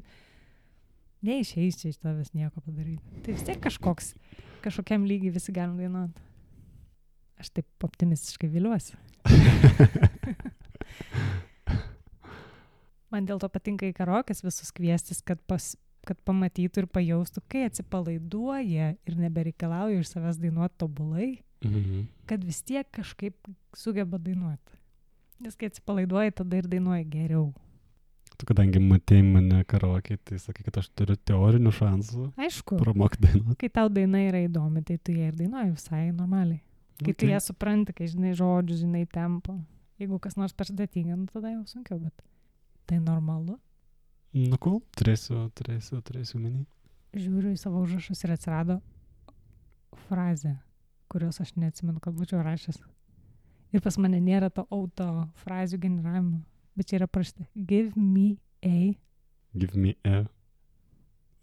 neišeis 1.25 1.75
čia 1.81 1.88
iš 1.91 1.97
tavęs 2.03 2.29
nieko 2.38 2.57
padaryti. 2.62 3.05
Tai 3.25 3.31
vis 3.36 3.45
tiek 3.45 3.60
kažkoks, 3.63 4.05
kažkokiam 4.65 5.01
lygiai 5.10 5.33
visi 5.38 5.51
galim 5.55 5.77
dainuoti. 5.81 6.19
Aš 7.41 7.47
taip 7.53 7.67
optimistiškai 7.86 8.49
viliuosi. 8.49 8.93
Man 13.13 13.23
dėl 13.29 13.39
to 13.39 13.47
patinka 13.49 13.86
į 13.88 13.93
karokės 13.95 14.43
visus 14.43 14.71
kviestis, 14.75 15.21
kad, 15.25 15.39
pas, 15.47 15.63
kad 16.08 16.20
pamatytų 16.28 16.84
ir 16.84 16.88
pajaustų, 16.96 17.43
kai 17.52 17.65
atsipalaiduoja 17.67 18.93
ir 19.08 19.15
nebereikalauja 19.20 20.00
iš 20.04 20.13
savęs 20.15 20.39
dainuoti 20.41 20.78
tobulai, 20.84 21.30
Mhm. 21.63 22.04
kad 22.30 22.43
vis 22.46 22.62
tiek 22.62 22.86
kažkaip 22.93 23.34
sugeba 23.76 24.17
dainuoti. 24.22 24.78
Nes 25.41 25.56
kai 25.56 25.67
atsipalaiduoji, 25.70 26.34
tada 26.36 26.58
ir 26.58 26.67
dainuoji 26.70 27.06
geriau. 27.10 27.54
Tu 28.38 28.46
kadangi 28.46 28.78
matėjai 28.80 29.24
mane 29.26 29.63
karaokė, 29.65 30.17
tai 30.24 30.38
sakai, 30.38 30.63
kad 30.67 30.78
aš 30.78 30.89
turiu 30.93 31.15
teorinių 31.17 31.72
šansų 31.74 32.28
Aišku, 32.38 32.78
pramokti 32.78 33.22
dainuoti. 33.26 33.58
kai 33.63 33.70
tau 33.70 33.89
daina 33.89 34.17
yra 34.30 34.43
įdomi, 34.48 34.84
tai 34.86 34.98
tu 34.98 35.12
ją 35.12 35.28
ir 35.32 35.34
dainuoji 35.39 35.72
visai 35.74 36.12
normaliai. 36.12 36.62
Kai 37.04 37.13
tu 37.13 37.26
Okay. 37.26 37.30
ją 37.34 37.39
supranti, 37.41 37.93
kai 37.93 38.06
žinai 38.08 38.34
žodžius, 38.38 38.82
žinai 38.86 39.06
tempą. 39.08 39.58
Jeigu 40.00 40.20
kas 40.22 40.36
nors 40.38 40.54
per 40.54 40.65
sudėtinga, 40.67 41.17
nu 41.17 41.26
tada 41.26 41.50
jau 41.54 41.63
sunkiau, 41.65 42.00
bet 42.04 42.13
tai 42.86 43.00
normalu. 43.00 43.58
Nu, 44.52 44.58
cool. 44.62 44.82
Turėsiu, 44.97 45.47
turėsiu, 45.58 46.02
turėsiu 46.06 46.39
minį. 46.41 46.65
Žiūriu 47.17 47.54
į 47.56 47.60
savo 47.62 47.82
užrašus 47.86 48.21
ir 48.28 48.36
atsirado 48.36 48.80
frazė, 50.08 50.54
kurios 51.12 51.39
aš 51.41 51.56
neatsimenu, 51.58 52.00
kad 52.04 52.13
būčiau 52.17 52.43
rašęs. 52.45 52.78
Ir 53.76 53.84
pas 53.84 53.97
mane 54.00 54.19
nėra 54.23 54.52
to 54.54 54.67
auto 54.71 55.08
frazių 55.41 55.80
generavimo, 55.84 56.41
bet 56.78 56.89
čia 56.91 57.00
yra 57.02 57.08
parašyta 57.12 57.47
give 57.56 57.97
me 58.00 58.38
a, 58.63 58.93
Give 59.58 59.80
me 59.80 59.95
a. 60.06 60.26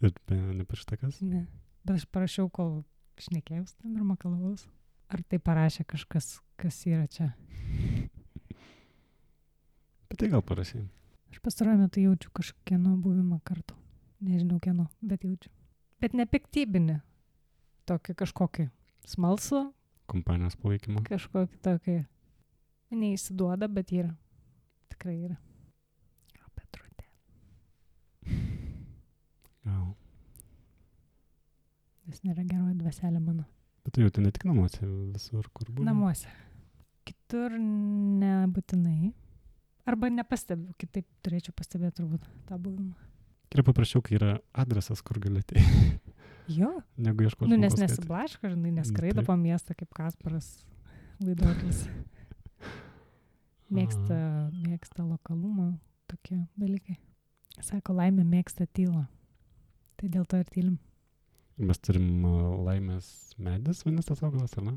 Ir 0.05 0.13
neparašyta 0.55 0.97
kas? 1.01 1.19
ne. 1.21 1.45
Bet 1.85 1.97
aš 1.99 2.05
parašiau, 2.13 2.47
kol 2.53 2.83
šnekėjau 3.21 3.65
tam 3.81 3.95
ir 3.97 4.05
makalavus. 4.07 4.65
Ar 5.11 5.21
tai 5.29 5.37
parašė 5.39 5.85
kažkas, 5.89 6.37
kas 6.57 6.77
yra 6.89 7.05
čia? 7.11 7.33
Bet 10.09 10.19
tai 10.21 10.29
gal 10.31 10.41
parašy. 10.45 10.85
Aš 11.35 11.39
pastaruoju 11.43 11.77
metu 11.77 11.99
jaučiu 11.99 12.29
kažkieno 12.31 12.93
buvimą 12.95 13.41
kartu. 13.43 13.75
Nežinau 14.23 14.55
kieno, 14.63 14.85
bet 15.03 15.25
jaučiu. 15.27 15.49
Bet 15.99 16.13
nepiktybinį. 16.15 17.01
Tokį 17.91 18.13
kažkokį 18.21 18.69
smalsų, 19.11 19.59
Kompanijos 20.07 20.55
palaikymą. 20.61 21.01
kažkokį 21.09 21.59
tokį. 21.65 21.95
Neįsiduoda, 22.95 23.67
bet 23.67 23.91
yra. 23.91 24.13
Tikrai 24.93 25.17
yra. 25.25 25.35
O 26.39 26.47
Petrutė. 26.55 27.09
Gal. 29.67 29.91
Jis 32.07 32.23
nėra 32.23 32.47
geroji 32.47 32.79
dvaselė 32.79 33.19
mano. 33.19 33.43
Bet 33.83 33.97
tai 33.99 34.07
jau 34.07 34.15
tai 34.15 34.23
ne 34.23 34.31
tik 34.31 34.47
namuose, 34.47 34.87
visur, 34.87 35.51
kur 35.51 35.67
buvo. 35.67 35.83
Namuose. 35.83 36.31
Kitur 37.03 37.59
nebūtinai. 37.59 39.11
Arba 39.85 40.09
nepastebiu, 40.09 40.73
kitaip 40.81 41.05
turėčiau 41.25 41.53
pastebėti 41.57 41.99
turbūt 42.01 42.23
tą 42.49 42.57
buvimą. 42.57 42.95
yra 43.55 43.63
paprasčiau, 43.67 44.01
kai 44.03 44.17
yra 44.17 44.31
adresas, 44.57 45.01
kur 45.05 45.19
gali 45.23 45.39
ateiti, 45.43 45.99
Jo. 46.59 46.71
negu 46.97 47.23
ieškoti. 47.25 47.49
Nu, 47.51 47.57
nes 47.61 47.77
nesiblaško, 47.79 48.49
žinai, 48.51 48.71
neskraido 48.79 49.21
taip. 49.21 49.29
po 49.29 49.35
miestą 49.39 49.75
kaip 49.77 49.93
Kasparas 49.97 50.49
vaiduoklis. 51.21 51.85
Mėgsta, 53.75 54.17
mėgsta 54.65 55.05
lokalumą, 55.05 55.71
tokie 56.11 56.37
dalykai. 56.59 56.97
Sako, 57.65 57.95
laimė 57.97 58.25
mėgsta 58.27 58.67
tylą. 58.67 59.05
Tai 59.97 60.09
dėl 60.11 60.25
to 60.29 60.41
ir 60.43 60.49
tylim. 60.53 60.75
Mes 61.57 61.79
turim 61.79 62.25
laimės 62.67 63.07
medis, 63.39 63.81
vadinasi 63.87 64.09
tas 64.11 64.21
augalas, 64.27 64.53
ar 64.59 64.65
ne? 64.67 64.75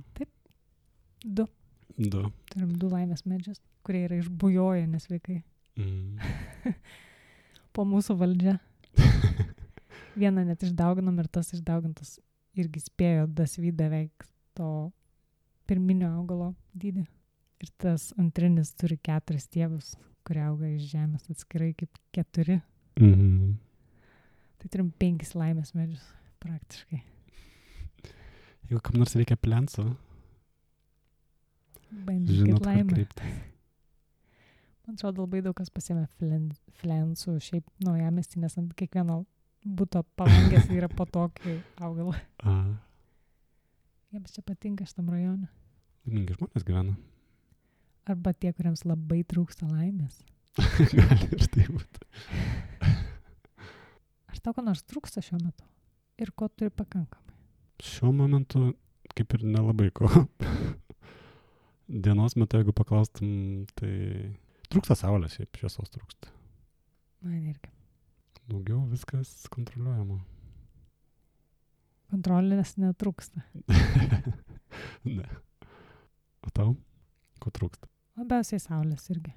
Du. 1.25 1.49
Du. 1.97 2.29
Turim 2.53 2.75
du 2.79 2.91
laimės 2.93 3.25
medžius, 3.27 3.61
kurie 3.87 4.05
yra 4.07 4.19
išbujoję 4.21 4.87
nesveikai. 4.91 5.41
Mm. 5.79 6.19
Po 7.75 7.85
mūsų 7.89 8.17
valdžia. 8.19 8.59
Vieną 10.19 10.45
net 10.49 10.65
išdauginom 10.67 11.19
ir 11.23 11.29
tas 11.33 11.53
išdaugintas 11.55 12.17
irgi 12.59 12.83
spėjo 12.83 13.29
dasvy 13.31 13.71
beveik 13.75 14.27
to 14.59 14.91
pirminio 15.69 16.11
augalo 16.19 16.53
dydį. 16.75 17.05
Ir 17.63 17.71
tas 17.83 18.13
antrinis 18.19 18.71
turi 18.79 18.99
keturis 19.03 19.49
stiebus, 19.49 19.95
kurie 20.27 20.45
auga 20.47 20.69
iš 20.71 20.91
žemės 20.93 21.27
atskirai 21.33 21.73
kaip 21.79 21.99
keturi. 22.15 22.61
Mm. 22.99 23.57
Tai 24.59 24.71
turim 24.71 24.91
penkis 24.99 25.35
laimės 25.39 25.75
medžius 25.75 26.05
praktiškai. 26.43 27.03
Jeigu 28.69 28.83
kam 28.85 28.99
nors 29.01 29.15
reikia 29.17 29.39
Bandykit 29.39 30.08
žinot, 32.29 32.63
kreiptis. 32.89 33.39
Man 34.87 34.97
atrodo, 34.97 35.27
labai 35.27 35.43
daug 35.45 35.55
kas 35.57 35.69
flen- 36.19 36.55
flensų 36.81 37.39
šiaip 37.45 37.65
naujamestį, 37.85 38.41
nes 38.41 38.57
ant 38.59 38.73
kiekvieno 38.75 39.27
būto 39.65 40.03
palangės 40.17 40.71
yra 40.73 40.89
po 40.89 41.05
tokį 41.05 41.59
augalą. 41.85 42.15
Jiems 44.13 44.33
čia 44.33 44.43
patinka 44.43 44.87
šitam 44.89 45.11
rajone. 45.13 45.49
laimingi 46.07 46.33
žmonės 46.39 46.65
gyvena. 46.65 46.97
Arba 48.09 48.33
tie, 48.33 48.53
kuriems 48.57 48.87
labai 48.89 49.21
trūksta 49.29 49.69
laimės. 49.69 50.23
Gali 50.97 51.29
ir 51.37 51.45
tai 51.53 51.67
būti. 51.69 52.07
Ar 54.33 54.41
tau 54.41 54.55
ko 54.57 54.65
nors 54.65 54.81
trūksta 54.89 55.21
šiuo 55.21 55.37
metu? 55.43 55.65
Ir 56.19 56.33
ko 56.33 56.49
turi 56.49 56.71
pakankamai? 56.73 57.37
Šiuo 57.85 58.15
momentu 58.17 58.71
kaip 59.15 59.37
ir 59.37 59.45
nelabai 59.45 59.91
ko. 59.93 60.09
Dienos 61.89 62.35
metu, 62.37 62.59
jeigu 62.61 62.75
paklaustum, 62.77 63.29
tai 63.79 63.93
trūksta 64.69 64.93
saulės, 64.99 65.39
šiaip 65.39 65.57
šviesos 65.57 65.89
trūksta. 65.95 66.29
Man 67.25 67.47
irgi. 67.49 67.71
Daugiau 68.49 68.83
viskas 68.91 69.31
kontroliuojama. 69.53 70.19
Kontrolės 72.13 72.75
netrūksta. 72.81 73.41
ne. 75.19 75.25
O 76.45 76.53
tau? 76.53 76.75
Ko 77.41 77.53
trūksta? 77.57 77.89
Labiausiai 78.21 78.61
saulės 78.61 79.09
irgi. 79.13 79.33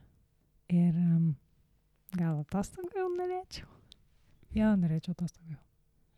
Ir 0.71 0.91
um, 0.99 1.29
gal 2.17 2.41
atostogų 2.43 3.05
norėčiau. 3.15 3.69
Jo, 4.55 4.73
norėčiau 4.79 5.15
atostogų. 5.15 5.55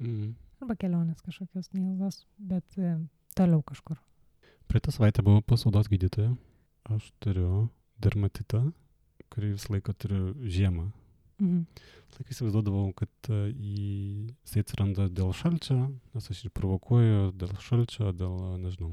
Mm. 0.02 0.34
Arba 0.64 0.78
kelionės 0.82 1.22
kažkokios 1.22 1.70
neilgos, 1.78 2.24
bet 2.42 2.82
um, 2.82 3.06
toliau 3.38 3.62
kažkur. 3.70 4.02
Praeitą 4.74 4.92
savaitę 4.92 5.22
buvau 5.24 5.42
pas 5.42 5.68
odos 5.70 5.86
gydytoją. 5.86 6.32
Aš 6.90 7.12
turiu 7.22 7.68
dermatitą, 8.02 8.72
kurį 9.30 9.52
visą 9.52 9.76
laiką 9.76 9.94
turiu 10.02 10.32
žiemą. 10.50 10.88
Mhm. 11.38 11.60
Laiką 12.16 12.34
įsivaizduodavau, 12.34 12.88
kad 12.98 13.30
e, 13.30 13.38
jisai 13.54 14.64
atsiranda 14.64 15.06
dėl 15.14 15.30
šalčio, 15.38 15.78
nes 16.16 16.30
aš 16.34 16.42
jį 16.48 16.50
provokuoju 16.58 17.30
dėl 17.38 17.54
šalčio, 17.62 18.10
dėl, 18.18 18.34
e, 18.48 18.58
nežinau, 18.64 18.90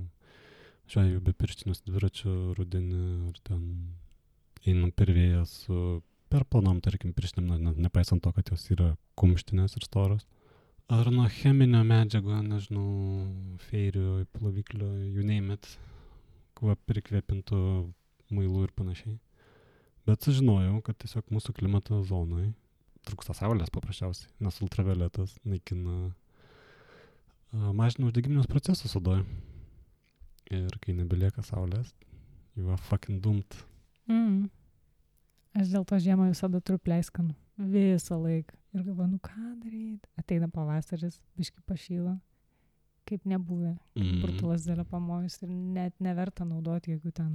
šiuo 0.93 1.25
be 1.25 1.33
pirštinės 1.41 1.81
dviračių 1.89 2.37
rudenį 2.61 3.01
ar 3.31 3.41
ten 3.49 3.65
einam 4.69 4.93
per 4.93 5.15
vėją 5.17 5.47
su 5.49 5.81
per 6.29 6.45
planom, 6.45 6.85
tarkim, 6.85 7.17
pirštinėm, 7.17 7.55
ne, 7.55 7.71
ne- 7.71 7.89
nepaisant 7.89 8.21
to, 8.21 8.37
kad 8.37 8.53
jos 8.53 8.69
yra 8.77 8.99
kumštinės 9.17 9.81
ir 9.81 9.89
storos. 9.89 10.29
Ar 10.91 11.07
nuo 11.15 11.29
cheminio 11.31 11.85
medžiago, 11.87 12.35
nežinau, 12.43 12.89
feirių, 13.69 14.25
ploviklio, 14.35 14.89
name 15.23 15.55
it, 15.55 15.69
kuo 16.59 16.75
prikvėpintų 16.91 17.61
mailų 18.35 18.65
ir 18.67 18.73
panašiai. 18.75 19.15
Bet 20.09 20.27
sužinojau, 20.27 20.81
kad 20.83 20.99
tiesiog 20.99 21.31
mūsų 21.31 21.55
klimato 21.61 22.01
zonai 22.09 22.49
trūksta 23.07 23.37
saulės 23.39 23.71
paprasčiausiai, 23.71 24.33
nes 24.43 24.59
ultravioletas 24.65 25.37
naikina, 25.47 26.11
mažina 27.53 28.09
uždegiminius 28.09 28.51
procesus 28.51 28.97
odoje. 28.99 29.23
Ir 30.51 30.75
kai 30.83 30.97
nebelieka 30.99 31.45
saulės, 31.47 31.95
are 32.59 32.81
fucking 32.91 33.23
doomed. 33.23 33.61
Mm. 34.11 34.49
Aš 35.55 35.71
dėl 35.71 35.87
to 35.87 36.03
žiemą 36.03 36.33
visada 36.33 36.59
turiu 36.59 36.83
pleiskanų. 36.83 37.37
Visą 37.61 38.17
laiką. 38.23 38.57
Ir 38.73 38.85
galvoju, 38.87 39.09
nu 39.11 39.19
ką 39.19 39.55
daryti. 39.61 40.09
Ateina 40.17 40.49
pavasaris, 40.49 41.19
biški 41.37 41.61
pašyla. 41.69 42.15
Kaip 43.09 43.25
nebuvę. 43.29 43.75
Mm. 43.99 44.21
Burtulas 44.23 44.65
dėlio 44.65 44.87
pamojus 44.89 45.41
ir 45.43 45.51
net 45.51 45.97
neverta 46.01 46.47
naudoti 46.47 46.95
jokių 46.95 47.13
ten 47.17 47.33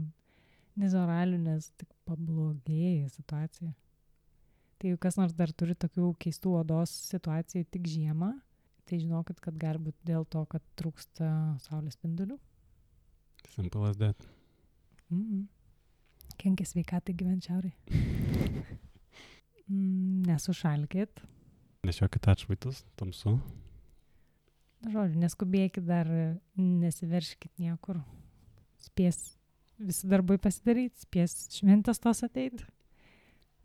nizoralių, 0.80 1.38
nes 1.44 1.68
tik 1.78 1.92
pablogėja 2.08 3.10
situacija. 3.12 3.74
Tai 4.80 4.90
jeigu 4.90 5.02
kas 5.04 5.20
nors 5.20 5.36
dar 5.36 5.52
turi 5.54 5.76
tokių 5.76 6.14
keistų 6.20 6.56
odos 6.62 6.94
situacijų 7.12 7.68
tik 7.76 7.86
žiemą, 7.92 8.32
tai 8.88 9.00
žinokit, 9.04 9.40
kad 9.44 9.60
gali 9.60 9.82
būti 9.88 10.10
dėl 10.10 10.26
to, 10.30 10.42
kad 10.50 10.64
trūksta 10.80 11.30
saulės 11.68 12.00
spindulių. 12.00 12.40
Simple 13.54 13.86
as 13.92 14.02
that. 14.02 14.26
Mm. 15.12 15.46
Kenkia 16.42 16.66
sveikatai 16.68 17.16
gyventi 17.16 17.52
šiauriai. 17.52 18.82
mm, 19.70 20.26
nesušalkit. 20.30 21.22
Nešiokit 21.86 22.28
atšvaitus, 22.34 22.84
tamsu. 22.98 23.38
Žodžiu, 24.86 25.18
neskubėkit 25.22 25.86
dar, 25.86 26.10
nesiverškit 26.58 27.54
niekur. 27.62 28.02
Spės 28.82 29.36
visi 29.82 30.10
darbai 30.10 30.38
pasidaryti, 30.42 31.06
spės 31.08 31.36
šventas 31.56 32.02
tos 32.04 32.24
ateit. 32.26 32.64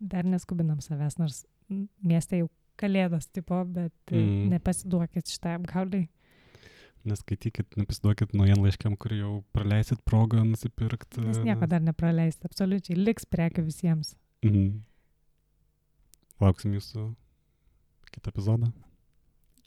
Dar 0.01 0.25
neskubinam 0.25 0.81
savęs, 0.81 1.19
nors 1.21 1.43
mm, 1.69 1.85
mieste 2.09 2.41
jau 2.41 2.49
kalėdos 2.81 3.29
tipo, 3.29 3.59
bet 3.69 3.93
mm. 4.09 4.17
Mm. 4.17 4.49
nepasiduokit 4.55 5.29
šitą 5.29 5.57
apgaulį. 5.59 6.07
Neskaitykit, 7.09 7.77
nepasiduokit 7.81 8.33
naujienlaiškiam, 8.37 8.93
kur 9.01 9.13
jau 9.17 9.31
praleisit 9.55 10.01
progą 10.05 10.43
nusipirkti. 10.45 11.23
Nes 11.25 11.39
nieko 11.41 11.65
dar 11.69 11.81
nepraleisti, 11.81 12.45
absoliučiai 12.49 12.97
liks 12.99 13.25
prekių 13.29 13.65
visiems. 13.65 14.13
Mhm. 14.45 14.81
Lauksim 16.41 16.73
jūsų 16.73 17.03
kitą 18.11 18.31
epizodą. 18.33 18.71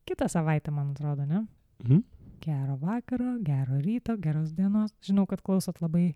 Kitą 0.08 0.28
savaitę, 0.28 0.72
man 0.74 0.90
atrodo, 0.92 1.24
ne? 1.26 1.44
Mhm. 1.84 2.02
Gero 2.44 2.76
vakaro, 2.76 3.38
gero 3.40 3.78
ryto, 3.80 4.16
geros 4.20 4.52
dienos. 4.52 4.92
Žinau, 5.06 5.24
kad 5.30 5.40
klausot 5.46 5.80
labai 5.80 6.10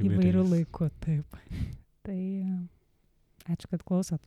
įvairių 0.00 0.42
Įvairiais. 0.42 0.50
laikų, 0.54 0.90
taip. 1.04 1.38
Tai 2.02 2.18
ačiū, 3.54 3.70
kad 3.70 3.84
klausot. 3.86 4.22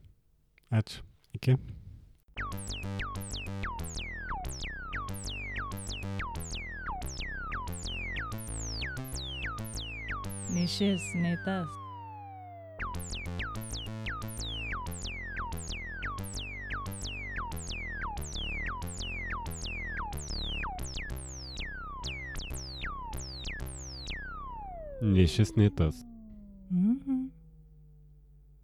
Ačiū. 0.72 1.02
Iki. 1.36 1.58
Nei 10.52 10.68
šis, 10.68 11.02
nei 11.16 11.38
tas. 11.46 11.81
Nei 25.02 25.28
šis, 25.28 25.56
nei 25.58 25.70
tas. 25.70 26.06
Mhm. 26.70 27.21